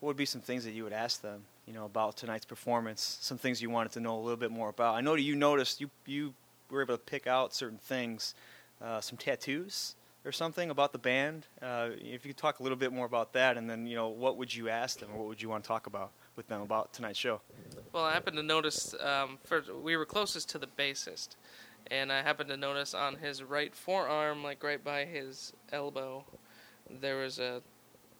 [0.00, 3.18] what would be some things that you would ask them you know about tonight's performance?
[3.20, 4.94] Some things you wanted to know a little bit more about?
[4.94, 6.34] I know you noticed you you
[6.70, 8.34] were able to pick out certain things,
[8.82, 9.94] uh, some tattoos
[10.28, 11.46] or something about the band.
[11.62, 14.08] Uh, if you could talk a little bit more about that, and then you know
[14.08, 16.60] what would you ask them, or what would you want to talk about with them
[16.60, 17.40] about tonight's show?
[17.92, 21.36] Well, I happened to notice um, first we were closest to the bassist,
[21.90, 26.24] and I happened to notice on his right forearm, like right by his elbow,
[27.00, 27.62] there was a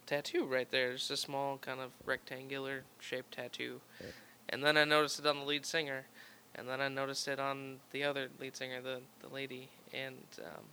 [0.07, 0.93] tattoo right there.
[0.93, 3.83] It's a small kind of rectangular shaped tattoo.
[4.49, 6.07] And then I noticed it on the lead singer
[6.55, 10.65] and then I noticed it on the other lead singer, the the lady, and um,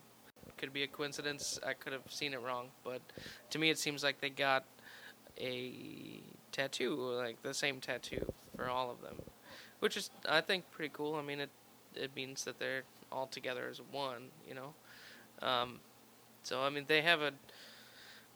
[0.58, 1.60] could be a coincidence.
[1.65, 3.02] I could have seen it wrong, but
[3.52, 4.65] to me, it seems like they got
[5.39, 9.15] a tattoo, like the same tattoo for all of them,
[9.80, 11.15] which is I think pretty cool.
[11.15, 11.50] I mean, it
[11.96, 14.74] it means that they're all together as one, you know.
[15.41, 15.80] Um,
[16.44, 17.32] so I mean, they have a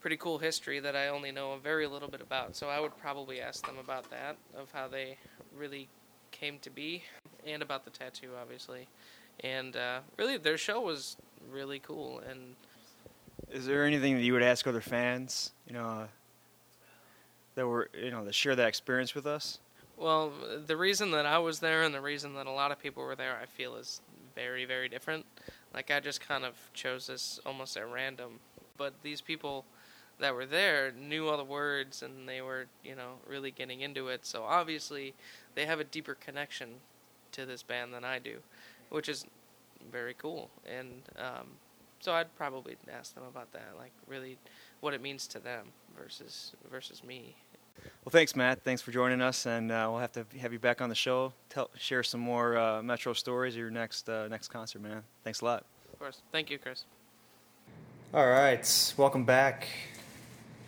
[0.02, 2.56] pretty cool history that I only know a very little bit about.
[2.56, 5.18] So I would probably ask them about that, of how they
[5.58, 5.90] really
[6.32, 7.04] came to be,
[7.46, 8.88] and about the tattoo, obviously.
[9.42, 11.18] And uh, really, their show was
[11.52, 12.22] really cool.
[12.30, 12.56] And
[13.52, 16.08] is there anything that you would ask other fans, you know, uh,
[17.56, 19.60] that were you know that share that experience with us?
[19.98, 20.32] Well,
[20.66, 23.18] the reason that I was there and the reason that a lot of people were
[23.18, 24.00] there, I feel, is
[24.34, 25.26] very, very different.
[25.74, 28.40] Like I just kind of chose this almost at random,
[28.78, 29.66] but these people
[30.20, 34.08] that were there knew all the words and they were, you know, really getting into
[34.08, 34.26] it.
[34.26, 35.14] So obviously,
[35.56, 36.70] they have a deeper connection
[37.34, 38.38] to this band than I do,
[38.90, 39.26] which is
[39.92, 40.50] very cool.
[40.66, 41.48] And um,
[42.00, 44.38] so I'd probably ask them about that, like really
[44.82, 47.36] what it means to them versus versus me.
[48.04, 48.64] Well, thanks, Matt.
[48.64, 51.32] Thanks for joining us, and uh, we'll have to have you back on the show.
[51.50, 55.04] Tell, share some more uh, Metro stories of your next uh, next concert, man.
[55.24, 55.66] Thanks a lot.
[55.94, 56.22] Of course.
[56.32, 56.84] Thank you, Chris.
[58.14, 59.68] All right, welcome back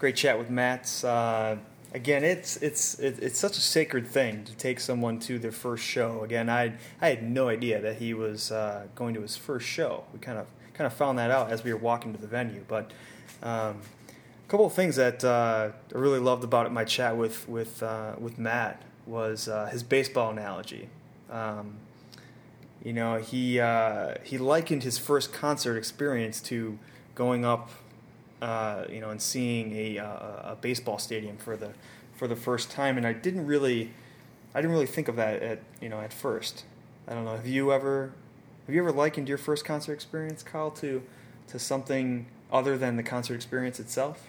[0.02, 1.06] great chat with Matt.
[1.94, 6.24] Again, it's it's it's such a sacred thing to take someone to their first show.
[6.24, 10.06] Again, I I had no idea that he was uh, going to his first show.
[10.14, 12.64] We kind of kind of found that out as we were walking to the venue.
[12.66, 12.92] But
[13.44, 17.84] um, a couple of things that uh, I really loved about my chat with with
[17.84, 20.88] uh, with Matt was uh, his baseball analogy.
[21.30, 21.76] Um,
[22.82, 26.80] you know, he uh, he likened his first concert experience to
[27.16, 27.70] going up
[28.42, 31.72] uh, you know, and seeing a, uh, a baseball stadium for the
[32.16, 33.92] for the first time, and I didn't really,
[34.54, 36.66] I didn't really think of that at you know at first.
[37.08, 37.36] I don't know.
[37.36, 38.14] Have you ever,
[38.68, 41.04] have you ever likened your first concert experience, Kyle, to
[41.48, 44.28] to something other than the concert experience itself?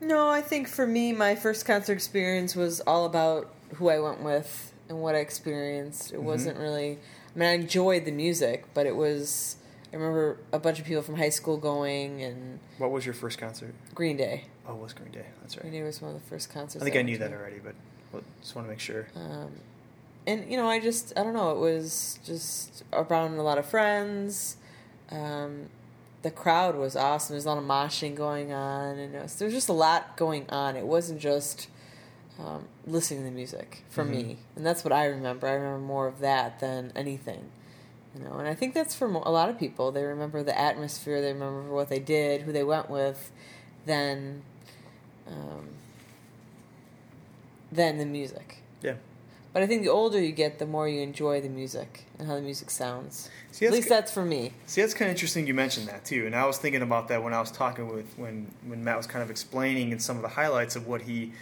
[0.00, 4.20] No, I think for me, my first concert experience was all about who I went
[4.22, 6.12] with and what I experienced.
[6.12, 6.26] It mm-hmm.
[6.26, 6.98] wasn't really.
[7.34, 9.56] I mean, I enjoyed the music, but it was
[9.92, 12.58] I remember a bunch of people from high school going and.
[12.78, 13.74] What was your first concert?
[13.94, 14.44] Green Day.
[14.66, 15.26] Oh, it was Green Day.
[15.42, 15.62] That's right.
[15.62, 16.82] Green Day was one of the first concerts.
[16.82, 17.74] I think I, I knew that already, but
[18.12, 19.08] well, just want to make sure.
[19.14, 19.52] Um,
[20.26, 21.50] and you know, I just I don't know.
[21.50, 24.56] It was just around a lot of friends.
[25.10, 25.68] um,
[26.22, 27.34] the crowd was awesome.
[27.34, 30.16] There's a lot of moshing going on, and it was, there was just a lot
[30.16, 30.76] going on.
[30.76, 31.66] It wasn't just
[32.38, 34.12] um, listening to the music for Mm-hmm.
[34.28, 35.48] me, and that's what I remember.
[35.48, 37.50] I remember more of that than anything,
[38.16, 38.34] you know.
[38.34, 39.92] And I think that's for a lot of people.
[39.92, 41.20] They remember the atmosphere.
[41.20, 43.30] They remember what they did, who they went with,
[43.86, 44.42] than
[45.26, 45.68] um,
[47.70, 48.58] than the music.
[48.82, 48.94] Yeah.
[49.52, 52.36] But I think the older you get, the more you enjoy the music and how
[52.36, 53.28] the music sounds.
[53.50, 54.52] See, At least that's for me.
[54.66, 55.46] See, that's kind of interesting.
[55.46, 58.06] You mentioned that too, and I was thinking about that when I was talking with
[58.16, 61.32] when when Matt was kind of explaining and some of the highlights of what he,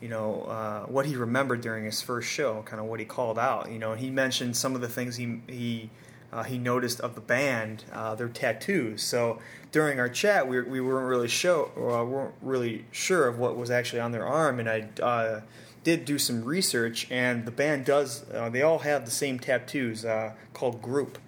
[0.00, 3.38] you know, uh, what he remembered during his first show, kind of what he called
[3.38, 3.70] out.
[3.70, 5.90] You know, and he mentioned some of the things he he
[6.32, 9.02] uh, he noticed of the band, uh, their tattoos.
[9.02, 9.38] So
[9.72, 13.70] during our chat, we, we weren't really show uh, weren't really sure of what was
[13.70, 14.88] actually on their arm, and I.
[15.02, 15.40] Uh,
[15.82, 18.28] did do some research, and the band does.
[18.34, 21.18] Uh, they all have the same tattoos uh, called Group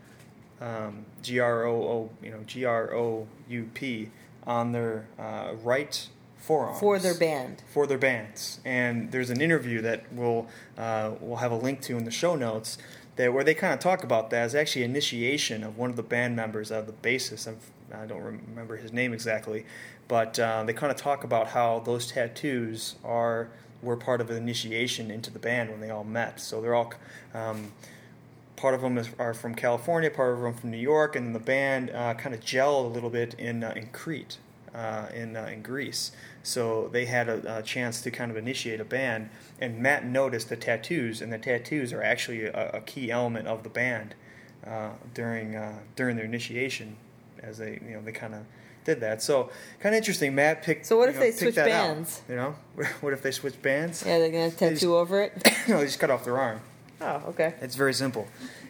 [0.61, 4.11] um, G R O O, you know, G R O U P
[4.47, 7.63] on their uh, right forearm For their band.
[7.73, 8.61] for their bands.
[8.65, 12.37] And there's an interview that we'll uh, we'll have a link to in the show
[12.37, 12.77] notes
[13.17, 16.03] that where they kind of talk about that is actually initiation of one of the
[16.03, 17.53] band members of the bassist.
[17.93, 19.67] I don't remember his name exactly,
[20.09, 23.49] but uh, they kind of talk about how those tattoos are
[23.83, 26.41] were part of an initiation into the band when they all met.
[26.41, 26.93] So they're all.
[27.35, 27.73] Um,
[28.63, 31.41] part of them is, are from California, part of them from New York, and the
[31.41, 34.39] band uh, kind of gelled a little bit in uh, in Crete,
[34.75, 36.12] uh, in uh, in Greece.
[36.43, 40.49] So they had a, a chance to kind of initiate a band, and Matt noticed
[40.49, 44.14] the tattoos, and the tattoos are actually a, a key element of the band
[44.66, 46.97] uh, during uh, during their initiation,
[47.43, 48.41] as they you know they kind of
[48.85, 49.23] did that.
[49.23, 49.51] So
[49.81, 50.35] kind of interesting.
[50.35, 50.87] Matt picked.
[50.87, 52.23] So what you if know, they switch that out, bands?
[52.29, 52.55] you know,
[53.01, 54.03] what if they switch bands?
[54.07, 55.33] Yeah, they're gonna tattoo just- over it.
[55.68, 56.61] no, they just cut off their arm.
[57.01, 57.55] Oh, okay.
[57.61, 58.29] It's very simple,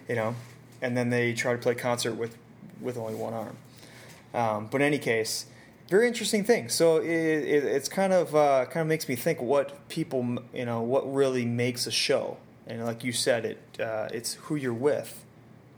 [0.09, 0.35] you know.
[0.81, 2.37] And then they try to play concert with
[2.81, 3.57] with only one arm.
[4.35, 5.47] Um, but in any case,
[5.93, 6.71] very interesting thing.
[6.71, 10.65] So it, it, it's kind of uh, kind of makes me think what people you
[10.65, 12.39] know what really makes a show.
[12.67, 15.25] And like you said, it uh, it's who you're with.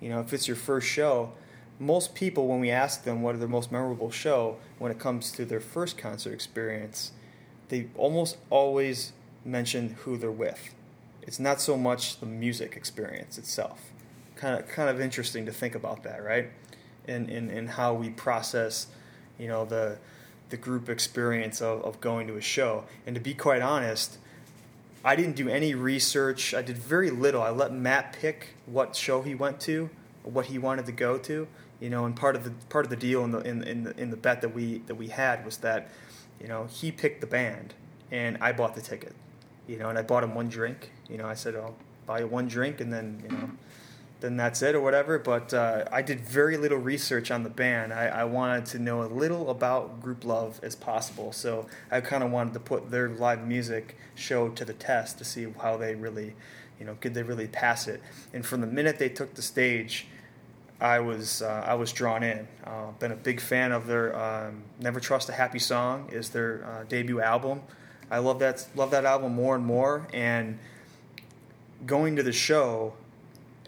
[0.00, 1.32] You know, if it's your first show,
[1.80, 5.32] most people when we ask them what are their most memorable show when it comes
[5.32, 7.10] to their first concert experience,
[7.68, 9.12] they almost always
[9.44, 10.74] mention who they're with.
[11.22, 13.90] It's not so much the music experience itself.
[14.36, 16.50] Kind of kind of interesting to think about that, right?
[17.08, 18.86] And in, in how we process,
[19.38, 19.98] you know, the
[20.50, 22.84] the group experience of, of going to a show.
[23.06, 24.18] And to be quite honest,
[25.04, 26.54] I didn't do any research.
[26.54, 27.42] I did very little.
[27.42, 29.90] I let Matt pick what show he went to,
[30.22, 31.48] what he wanted to go to.
[31.80, 34.00] You know, and part of the part of the deal in the in, in the
[34.00, 35.88] in the bet that we that we had was that,
[36.40, 37.74] you know, he picked the band
[38.10, 39.14] and I bought the ticket.
[39.66, 40.92] You know, and I bought him one drink.
[41.08, 41.74] You know, I said I'll
[42.06, 43.50] buy you one drink and then you know,
[44.24, 45.18] then that's it or whatever.
[45.18, 47.92] But uh, I did very little research on the band.
[47.92, 51.30] I, I wanted to know a little about Grouplove as possible.
[51.32, 55.24] So I kind of wanted to put their live music show to the test to
[55.24, 56.34] see how they really,
[56.80, 58.00] you know, could they really pass it.
[58.32, 60.06] And from the minute they took the stage,
[60.80, 62.48] I was uh, I was drawn in.
[62.64, 66.64] Uh, been a big fan of their um, "Never Trust a Happy Song" is their
[66.64, 67.60] uh, debut album.
[68.10, 70.08] I love that love that album more and more.
[70.12, 70.58] And
[71.86, 72.94] going to the show,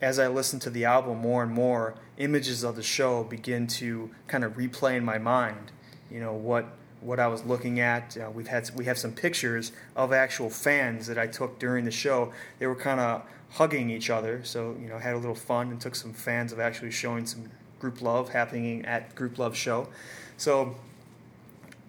[0.02, 4.10] as I listen to the album more and more, images of the show begin to
[4.28, 5.72] kind of replay in my mind.
[6.10, 6.66] You know what
[7.00, 8.16] what I was looking at.
[8.16, 11.90] Uh, we've had we have some pictures of actual fans that I took during the
[11.90, 12.32] show.
[12.58, 13.22] They were kind of
[13.52, 16.60] hugging each other, so you know had a little fun and took some fans of
[16.60, 19.88] actually showing some group love happening at Grouplove show.
[20.36, 20.76] So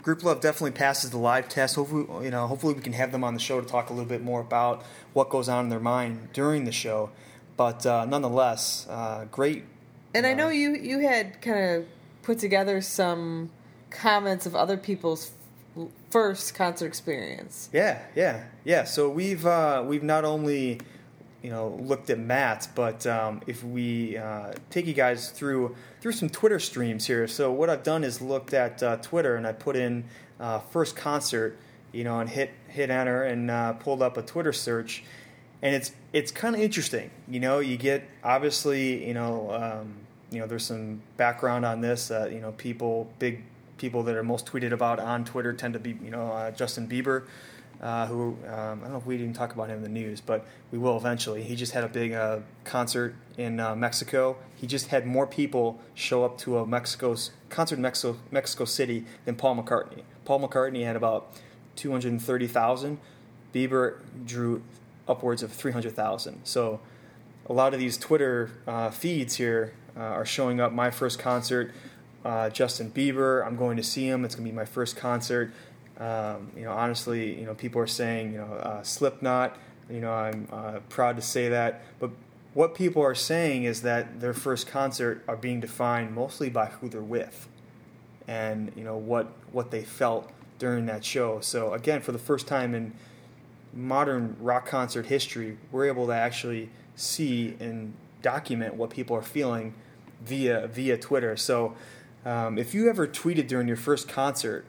[0.04, 1.76] Grouplove definitely passes the live test.
[1.76, 4.08] Hopefully, you know, hopefully we can have them on the show to talk a little
[4.08, 4.84] bit more about
[5.14, 7.10] what goes on in their mind during the show.
[7.58, 9.66] But uh, nonetheless, uh, great.
[10.14, 11.86] And I uh, know you you had kind of
[12.22, 13.50] put together some
[13.90, 15.32] comments of other people's
[15.78, 17.70] f- first concert experience.
[17.74, 18.84] Yeah, yeah, yeah.
[18.84, 20.80] So we've uh, we've not only
[21.42, 26.12] you know looked at Matt's, but um, if we uh, take you guys through through
[26.12, 27.28] some Twitter streams here.
[27.28, 30.04] So what I've done is looked at uh, Twitter and I put in
[30.40, 31.58] uh, first concert,
[31.92, 35.04] you know, and hit hit enter and uh, pulled up a Twitter search,
[35.62, 37.12] and it's it's kind of interesting.
[37.28, 39.94] You know, you get obviously you know um,
[40.32, 42.10] you know there's some background on this.
[42.10, 43.44] Uh, you know, people big
[43.78, 46.88] people that are most tweeted about on Twitter tend to be you know uh, Justin
[46.88, 47.24] Bieber.
[47.80, 50.20] Uh, who um, I don't know if we didn't talk about him in the news,
[50.20, 51.44] but we will eventually.
[51.44, 54.38] He just had a big uh, concert in uh, Mexico.
[54.56, 59.06] He just had more people show up to a Mexico's concert in Mexico, Mexico City
[59.26, 60.02] than Paul McCartney.
[60.26, 61.30] Paul McCartney had about
[61.76, 62.98] 230,000.
[63.54, 64.64] Bieber drew
[65.08, 66.42] upwards of 300,000.
[66.44, 66.80] So
[67.48, 70.72] a lot of these Twitter uh, feeds here uh, are showing up.
[70.74, 71.74] My first concert,
[72.26, 73.46] uh, Justin Bieber.
[73.46, 74.26] I'm going to see him.
[74.26, 75.54] It's going to be my first concert.
[75.98, 79.58] Um, you know, honestly, you know, people are saying, you know, uh, Slipknot.
[79.90, 81.82] You know, I'm uh, proud to say that.
[82.00, 82.12] But
[82.54, 86.90] what people are saying is that their first concert are being defined mostly by who
[86.90, 87.48] they're with,
[88.28, 90.30] and you know what what they felt
[90.60, 91.40] during that show.
[91.40, 92.94] So again, for the first time in
[93.78, 99.74] modern rock concert history, we're able to actually see and document what people are feeling
[100.22, 101.38] via via Twitter.
[101.38, 101.76] So
[102.26, 104.66] um, if you ever tweeted during your first concert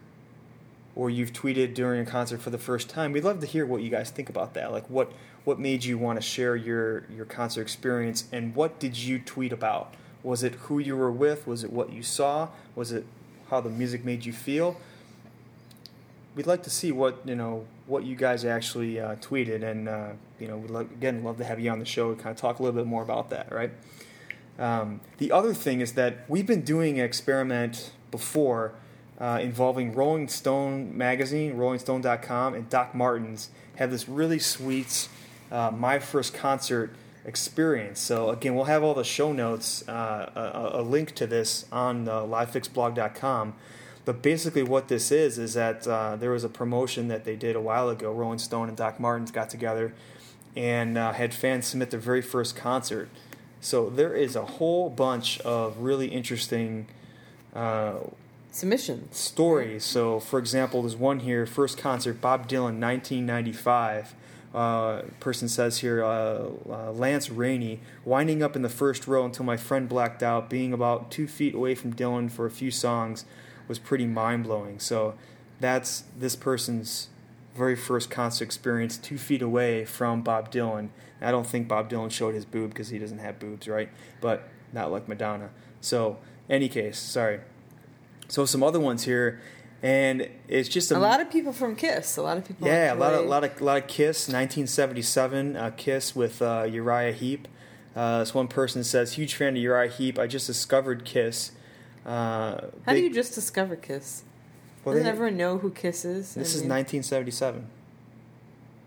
[0.94, 3.82] or you've tweeted during a concert for the first time, we'd love to hear what
[3.82, 4.70] you guys think about that.
[4.70, 5.12] Like what
[5.44, 9.52] what made you want to share your your concert experience and what did you tweet
[9.52, 9.94] about?
[10.22, 11.46] Was it who you were with?
[11.46, 12.48] Was it what you saw?
[12.74, 13.06] Was it
[13.48, 14.78] how the music made you feel?
[16.34, 20.10] We'd like to see what you know what you guys actually uh, tweeted, and uh,
[20.38, 22.58] you know we'd again love to have you on the show to kind of talk
[22.58, 23.72] a little bit more about that, right?
[24.58, 28.74] Um, the other thing is that we've been doing an experiment before
[29.20, 35.08] uh, involving Rolling Stone magazine, RollingStone.com, and Doc Martens have this really sweet
[35.50, 38.00] uh, my first concert experience.
[38.00, 42.06] So again, we'll have all the show notes, uh, a, a, link to this on
[42.06, 43.54] livefixblog.com.
[44.08, 47.54] But basically, what this is is that uh, there was a promotion that they did
[47.54, 48.10] a while ago.
[48.10, 49.92] Rolling Stone and Doc Martens got together
[50.56, 53.10] and uh, had fans submit their very first concert.
[53.60, 56.86] So there is a whole bunch of really interesting
[57.54, 57.96] uh,
[58.50, 59.84] submissions stories.
[59.84, 64.14] So, for example, there's one here: first concert, Bob Dylan, 1995.
[64.54, 69.44] Uh, person says here, uh, uh, Lance Rainey, winding up in the first row until
[69.44, 73.26] my friend blacked out, being about two feet away from Dylan for a few songs
[73.68, 74.80] was pretty mind blowing.
[74.80, 75.14] So
[75.60, 77.08] that's this person's
[77.54, 80.88] very first concert experience, two feet away from Bob Dylan.
[81.20, 83.90] I don't think Bob Dylan showed his boob because he doesn't have boobs, right?
[84.20, 85.50] But not like Madonna.
[85.80, 87.40] So, any case, sorry.
[88.28, 89.40] So some other ones here,
[89.82, 92.16] and it's just a, a lot of people from Kiss.
[92.16, 92.68] A lot of people.
[92.68, 94.28] Yeah, a lot of, lot of, lot of Kiss.
[94.28, 97.48] 1977, uh, Kiss with uh, Uriah Heep.
[97.96, 100.18] Uh, this one person says, "Huge fan of Uriah Heep.
[100.18, 101.52] I just discovered Kiss
[102.06, 104.24] uh, How do you just discover Kiss?
[104.84, 106.34] Well, Doesn't they, everyone know who Kiss is?
[106.34, 107.66] This I is 1977.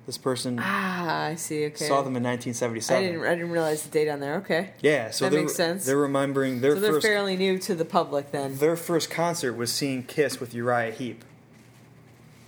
[0.08, 1.66] This person ah, I see.
[1.68, 2.98] Okay, saw them in 1977.
[2.98, 3.26] I didn't.
[3.26, 4.36] I didn't realize the date on there.
[4.38, 4.72] Okay.
[4.82, 5.86] Yeah, so that makes sense.
[5.86, 6.74] They're remembering their.
[6.74, 8.58] So they're first, fairly new to the public then.
[8.58, 11.24] Their first concert was seeing Kiss with Uriah Heep.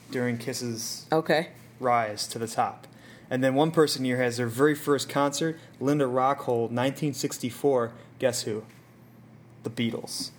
[0.09, 1.49] During Kiss's okay
[1.79, 2.87] rise to the top,
[3.29, 7.91] and then one person here has their very first concert, Linda Rockhold, 1964.
[8.19, 8.63] Guess who?
[9.63, 10.31] The Beatles.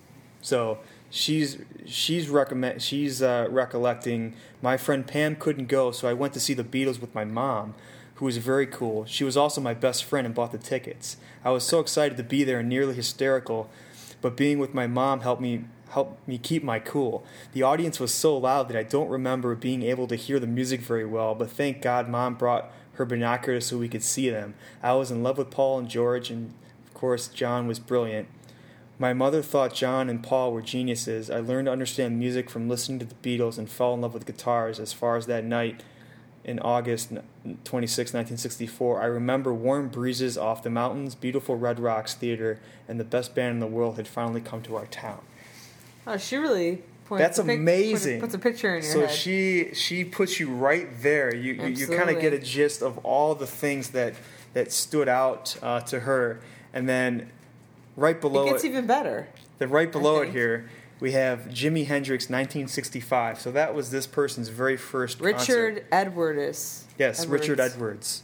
[0.44, 0.78] So
[1.08, 6.40] she's she's recommend she's uh, recollecting my friend Pam couldn't go, so I went to
[6.40, 7.74] see the Beatles with my mom,
[8.16, 9.06] who was very cool.
[9.06, 11.16] She was also my best friend and bought the tickets.
[11.42, 13.70] I was so excited to be there and nearly hysterical,
[14.20, 17.24] but being with my mom helped me helped me keep my cool.
[17.54, 20.82] The audience was so loud that I don't remember being able to hear the music
[20.82, 24.54] very well, but thank God mom brought her binoculars so we could see them.
[24.82, 26.52] I was in love with Paul and George and
[26.86, 28.28] of course John was brilliant.
[28.98, 31.30] My mother thought John and Paul were geniuses.
[31.30, 34.26] I learned to understand music from listening to the Beatles and fell in love with
[34.26, 35.82] guitars as far as that night
[36.44, 37.08] in August
[37.64, 39.02] 26, 1964.
[39.02, 43.54] I remember warm breezes off the mountains, beautiful Red Rocks Theater, and the best band
[43.54, 45.22] in the world had finally come to our town.
[46.06, 48.20] Oh, she really That's amazing.
[48.20, 49.10] Puts a picture in your so head.
[49.10, 51.34] So she she puts you right there.
[51.34, 54.14] You you, you kind of get a gist of all the things that
[54.52, 56.40] that stood out uh, to her,
[56.74, 57.30] and then
[57.96, 59.28] right below it gets it, even better.
[59.58, 60.68] Then right below it here,
[61.00, 63.40] we have Jimi Hendrix 1965.
[63.40, 66.86] So that was this person's very first Richard Edwards.
[66.98, 67.42] Yes, Edwards.
[67.42, 68.22] Richard Edwards.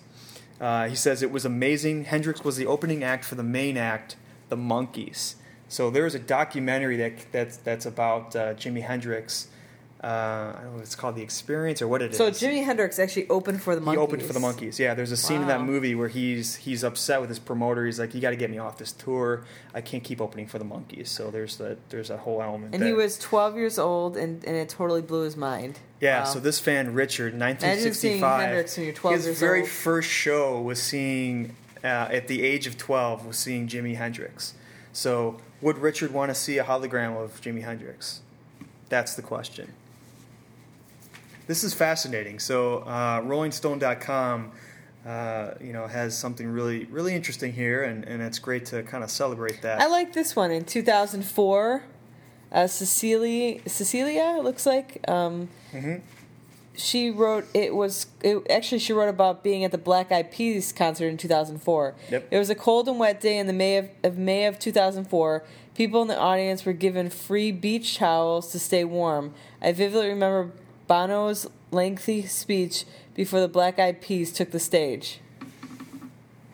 [0.61, 2.05] Uh, he says it was amazing.
[2.05, 4.17] Hendrix was the opening act for the main act,
[4.51, 5.35] the Monkees.
[5.69, 9.49] So there is a documentary that that's that's about uh, Jimi Hendrix
[10.03, 12.39] uh, I don't know if it's called The Experience or what it so is.
[12.39, 13.91] so Jimi Hendrix actually opened for the Monkees.
[13.93, 14.79] He opened for the Monkees.
[14.79, 15.43] Yeah, there's a scene wow.
[15.43, 17.85] in that movie where he's he's upset with his promoter.
[17.85, 19.45] He's like, "You got to get me off this tour.
[19.75, 22.75] I can't keep opening for the Monkees." So there's the there's a whole element.
[22.75, 25.81] And that, he was 12 years old, and, and it totally blew his mind.
[26.01, 26.21] Yeah.
[26.21, 26.25] Wow.
[26.25, 28.41] So this fan Richard, 1965.
[28.41, 29.69] Hendrix when you're 12 his years very old.
[29.69, 34.55] first show was seeing uh, at the age of 12 was seeing Jimi Hendrix.
[34.95, 38.23] So would Richard want to see a hologram of Jimi Hendrix?
[38.89, 39.75] That's the question
[41.51, 42.39] this is fascinating.
[42.39, 44.53] So, uh, RollingStone.com,
[45.05, 49.03] uh, you know, has something really, really interesting here, and, and it's great to kind
[49.03, 49.81] of celebrate that.
[49.81, 51.83] I like this one in 2004.
[52.53, 55.01] Uh, Cecilia, Cecilia looks like.
[55.09, 55.97] Um, mm-hmm.
[56.77, 60.73] she wrote it was it, actually she wrote about being at the Black Eyed Peas
[60.73, 61.97] concert in 2004.
[62.13, 62.29] Yep.
[62.31, 65.45] It was a cold and wet day in the May of, of May of 2004.
[65.75, 69.35] People in the audience were given free beach towels to stay warm.
[69.61, 70.53] I vividly remember
[70.91, 72.85] Bono's lengthy speech
[73.15, 75.21] before the Black Eyed Peas took the stage.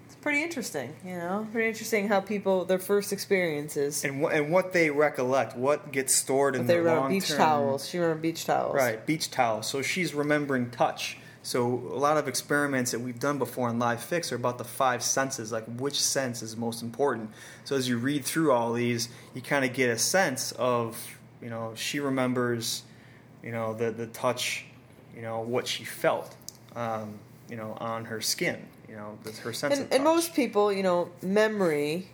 [0.04, 1.48] It's pretty interesting, you know.
[1.52, 4.04] Pretty interesting how people their first experiences.
[4.04, 7.10] And what and what they recollect, what gets stored in But they their remember long
[7.12, 7.38] beach term.
[7.38, 7.88] towels.
[7.88, 8.74] She remembered beach towels.
[8.74, 9.68] Right, beach towels.
[9.68, 11.16] So she's remembering touch.
[11.42, 14.64] So a lot of experiments that we've done before in Live Fix are about the
[14.64, 17.30] five senses, like which sense is most important.
[17.64, 21.48] So as you read through all these, you kind of get a sense of, you
[21.48, 22.82] know, she remembers,
[23.46, 24.64] you know, the the touch,
[25.14, 26.34] you know, what she felt,
[26.74, 27.16] um,
[27.48, 30.82] you know, on her skin, you know, the, her sense And, and most people, you
[30.82, 32.08] know, memory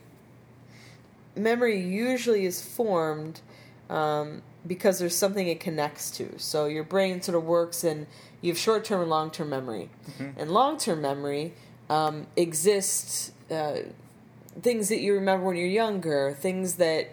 [1.34, 3.40] memory usually is formed
[3.88, 6.38] um, because there's something it connects to.
[6.38, 8.06] So your brain sort of works in
[8.42, 9.88] you have short term and long term memory,
[10.36, 11.54] and long term memory
[11.88, 13.32] um, exists.
[13.50, 13.78] Uh,
[14.60, 17.08] things that you remember when you're younger, things that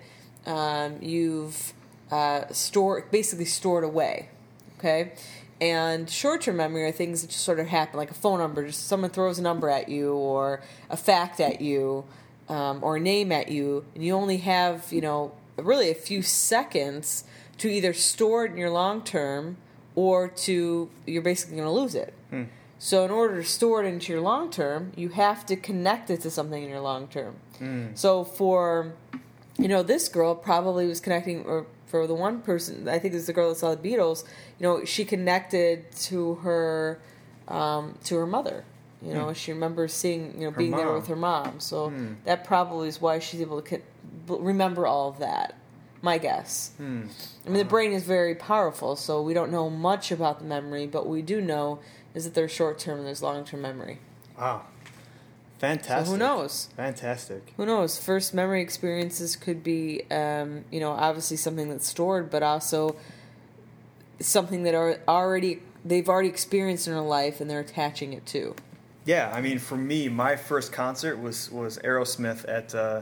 [0.45, 1.74] um, you've
[2.12, 4.30] uh, stored, basically stored away.
[4.78, 5.14] Okay,
[5.60, 8.66] and short-term memory are things that just sort of happen, like a phone number.
[8.66, 12.05] Just someone throws a number at you, or a fact at you,
[12.47, 16.22] um, or a name at you, and you only have, you know, really a few
[16.22, 17.26] seconds
[17.57, 19.57] to either store it in your long-term,
[19.95, 22.14] or to you're basically going to lose it.
[22.78, 26.22] So in order to store it into your long term, you have to connect it
[26.22, 27.36] to something in your long term.
[27.95, 28.93] So for
[29.57, 33.17] you know, this girl probably was connecting or for the one person, I think it
[33.17, 34.23] was the girl that saw the Beatles,
[34.59, 37.01] you know, she connected to her
[37.47, 38.63] um, to her mother.
[39.01, 39.33] You know, hmm.
[39.33, 41.61] she remembers seeing, you know, Her being there with her mom.
[41.61, 42.15] So hmm.
[42.25, 43.81] that probably is why she's able to
[44.27, 45.55] remember all of that.
[46.01, 46.71] My guess.
[46.77, 47.03] Hmm.
[47.45, 50.87] I mean, the brain is very powerful, so we don't know much about the memory,
[50.87, 51.79] but what we do know
[52.13, 53.99] is that there's short term and there's long term memory.
[54.37, 54.63] Wow,
[55.60, 56.12] So fantastic.
[56.12, 56.70] who knows?
[56.78, 57.53] Fantastic.
[57.57, 58.01] Who knows?
[58.01, 62.95] First memory experiences could be, um, you know, obviously something that's stored, but also
[64.22, 68.55] something that are already they've already experienced in their life and they're attaching it to.
[69.05, 73.01] Yeah, I mean, for me, my first concert was was Aerosmith at uh,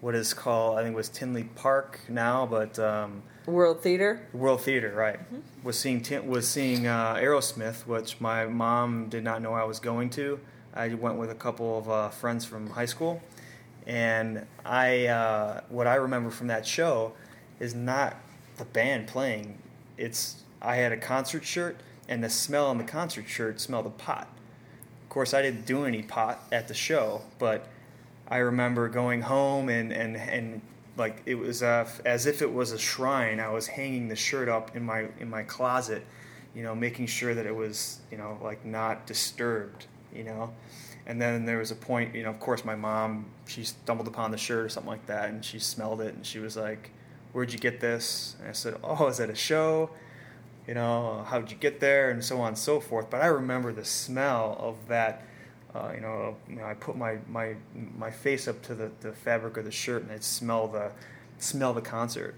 [0.00, 4.26] what is called I think it was Tinley Park now, but um, World Theater.
[4.32, 5.20] World Theater, right?
[5.62, 9.78] Was seeing Tin- was seeing uh, Aerosmith, which my mom did not know I was
[9.78, 10.40] going to.
[10.74, 13.22] I went with a couple of uh, friends from high school,
[13.86, 17.12] and I uh, what I remember from that show
[17.60, 18.16] is not
[18.56, 19.58] the band playing.
[19.98, 21.76] It's I had a concert shirt,
[22.08, 24.28] and the smell on the concert shirt smelled of pot.
[25.02, 27.68] Of course, I didn't do any pot at the show, but
[28.28, 30.62] I remember going home and and and
[30.96, 33.40] like it was uh, as if it was a shrine.
[33.40, 36.04] I was hanging the shirt up in my in my closet,
[36.54, 40.52] you know, making sure that it was you know like not disturbed, you know.
[41.06, 44.30] And then there was a point, you know, of course, my mom she stumbled upon
[44.30, 46.90] the shirt or something like that, and she smelled it, and she was like,
[47.32, 49.90] "Where'd you get this?" And I said, "Oh, is at a show."
[50.66, 53.10] you know, how'd you get there, and so on and so forth.
[53.10, 55.24] But I remember the smell of that.
[55.74, 57.54] Uh, you, know, you know, I put my, my
[57.96, 60.92] my face up to the, the fabric of the shirt, and I'd smell the
[61.38, 62.34] smell the concert,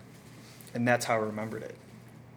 [0.72, 1.74] and that's how I remembered it.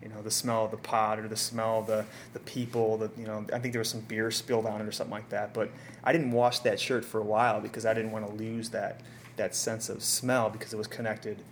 [0.08, 2.98] You know, the smell of the pot or the smell of the the people.
[2.98, 5.30] The you know, I think there was some beer spilled on it or something like
[5.30, 5.54] that.
[5.54, 5.70] But
[6.04, 9.02] I didn't wash that shirt for a while because I didn't want to lose that
[9.36, 11.44] that sense of smell because it was connected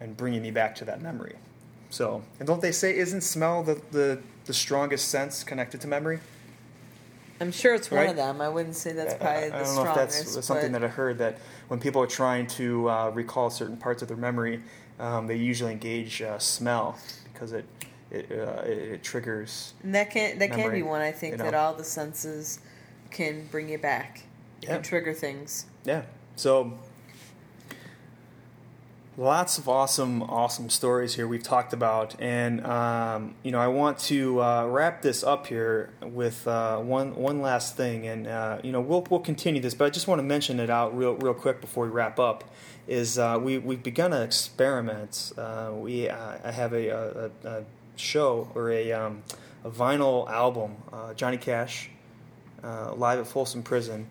[0.00, 1.36] and bringing me back to that memory.
[1.90, 6.20] So, and don't they say isn't smell the, the, the strongest sense connected to memory?
[7.40, 8.10] I'm sure it's one Right?
[8.10, 8.40] of them.
[8.40, 10.88] I wouldn't say that's probably I, the I don't know if that's something that I
[10.88, 11.38] heard that
[11.68, 14.62] when people are trying to uh, recall certain parts of their memory,
[14.98, 16.98] um, they usually engage uh, smell
[17.32, 17.64] because it
[18.10, 19.74] it, uh, it, it triggers.
[19.82, 21.00] and that can that can be one.
[21.00, 21.44] I think you know.
[21.44, 22.60] that all the senses
[23.10, 24.22] can bring you back.
[24.62, 24.74] Yeah.
[24.74, 25.66] Can trigger things.
[25.84, 26.02] Yeah.
[26.36, 26.78] So
[29.18, 33.98] lots of awesome, awesome stories here we've talked about, and um, you know I want
[34.00, 38.72] to uh, wrap this up here with uh, one one last thing, and uh, you
[38.72, 41.34] know we'll we'll continue this, but I just want to mention it out real real
[41.34, 42.44] quick before we wrap up.
[42.86, 45.32] Is uh, we we've begun an experiment.
[45.36, 47.64] Uh, we uh, I have a, a, a
[48.00, 49.22] show or a um,
[49.64, 51.90] a vinyl album, uh, Johnny Cash,
[52.62, 54.08] uh, live at Folsom Prison.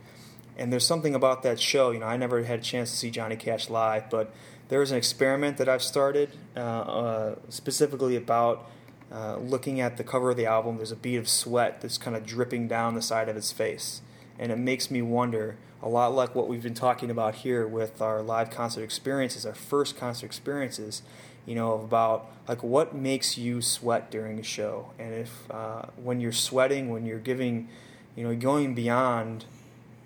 [0.57, 1.91] And there's something about that show.
[1.91, 4.33] You know, I never had a chance to see Johnny Cash live, but
[4.69, 8.69] there was an experiment that I've started uh, uh, specifically about
[9.11, 10.77] uh, looking at the cover of the album.
[10.77, 14.01] There's a bead of sweat that's kind of dripping down the side of his face,
[14.37, 15.57] and it makes me wonder.
[15.79, 19.53] A lot like what we've been talking about here with our live concert experiences, our
[19.53, 21.03] first concert experiences,
[21.47, 26.19] you know, about like what makes you sweat during a show, and if uh, when
[26.19, 27.69] you're sweating, when you're giving,
[28.15, 29.45] you know, going beyond,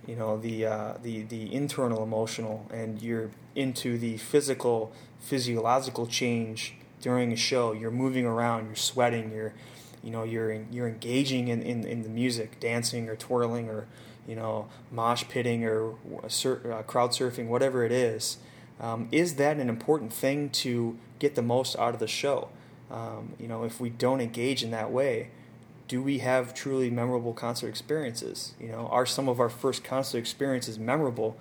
[0.07, 6.75] you know, the uh, the the internal emotional, and you're into the physical physiological change
[7.01, 7.73] during a show.
[7.73, 9.53] You're moving around, you're sweating, you're
[10.03, 13.87] you know you're you're engaging in, in, in the music, dancing or twirling or
[14.27, 18.37] you know mosh pitting or uh, crowd surfing, whatever it is.
[18.81, 22.49] Um, is that an important thing to get the most out of the show?
[22.89, 25.29] Um, you know, if we don't engage in that way,
[25.87, 28.53] do we have truly memorable concert experiences?
[28.59, 31.37] You know, are some of our first concert experiences memorable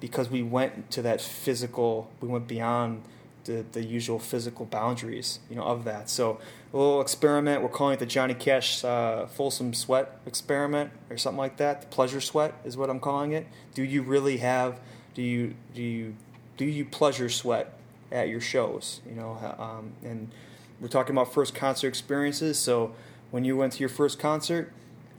[0.00, 3.02] because we went to that physical, we went beyond
[3.44, 6.10] the, the usual physical boundaries, you know, of that.
[6.10, 6.40] So
[6.72, 7.62] a little experiment.
[7.62, 11.82] We're calling it the Johnny Cash uh, Folsom Sweat experiment or something like that.
[11.82, 13.46] The pleasure sweat is what I'm calling it.
[13.74, 14.80] Do you really have?
[15.14, 16.14] Do you do you
[16.60, 17.72] do you pleasure sweat
[18.12, 19.00] at your shows?
[19.08, 20.30] You know, um, and
[20.78, 22.58] we're talking about first concert experiences.
[22.58, 22.92] So
[23.30, 24.70] when you went to your first concert,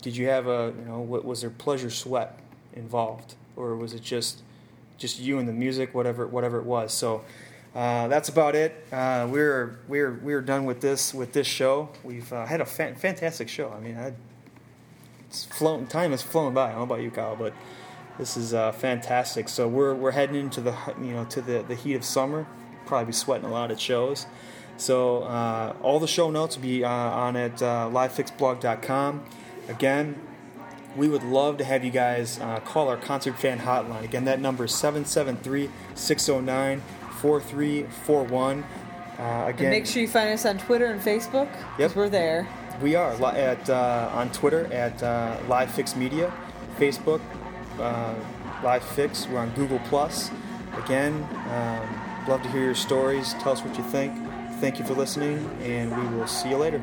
[0.04, 2.38] did you have a you know what was there pleasure sweat
[2.74, 4.44] involved, or was it just
[5.00, 6.94] just you and the music, whatever whatever it was?
[6.94, 7.26] So
[7.74, 8.86] uh, that's about it.
[8.92, 11.89] Uh, we're we're we're done with this with this show.
[12.04, 13.74] We've uh, had a fa- fantastic show.
[13.76, 14.14] I mean, I,
[15.28, 16.66] it's flown time has flown by.
[16.66, 17.54] I don't know about you, Kyle, but
[18.18, 19.49] this is uh, fantastic.
[19.49, 22.47] So we're we're heading into the you know to the the heat of summer.
[22.86, 24.26] Probably be sweating a lot at shows.
[24.78, 29.24] So uh, all the show notes will be on at livefixblog.com.
[29.70, 30.20] Again,
[30.95, 34.03] we would love to have you guys call our concert fan hotline.
[34.03, 36.82] Again, that number is 773 609
[37.22, 38.64] 4341.
[39.22, 41.47] Uh, again, and make sure you find us on Twitter and Facebook.
[41.78, 42.47] Yep, we're there.
[42.82, 46.34] We are at uh, on Twitter at uh, Live Fix Media,
[46.80, 47.22] Facebook
[47.80, 48.15] uh,
[48.63, 49.28] Live Fix.
[49.28, 50.32] We're on Google Plus.
[50.84, 51.13] Again,
[51.49, 53.34] um, love to hear your stories.
[53.36, 54.13] Tell us what you think.
[54.59, 56.82] Thank you for listening, and we will see you later.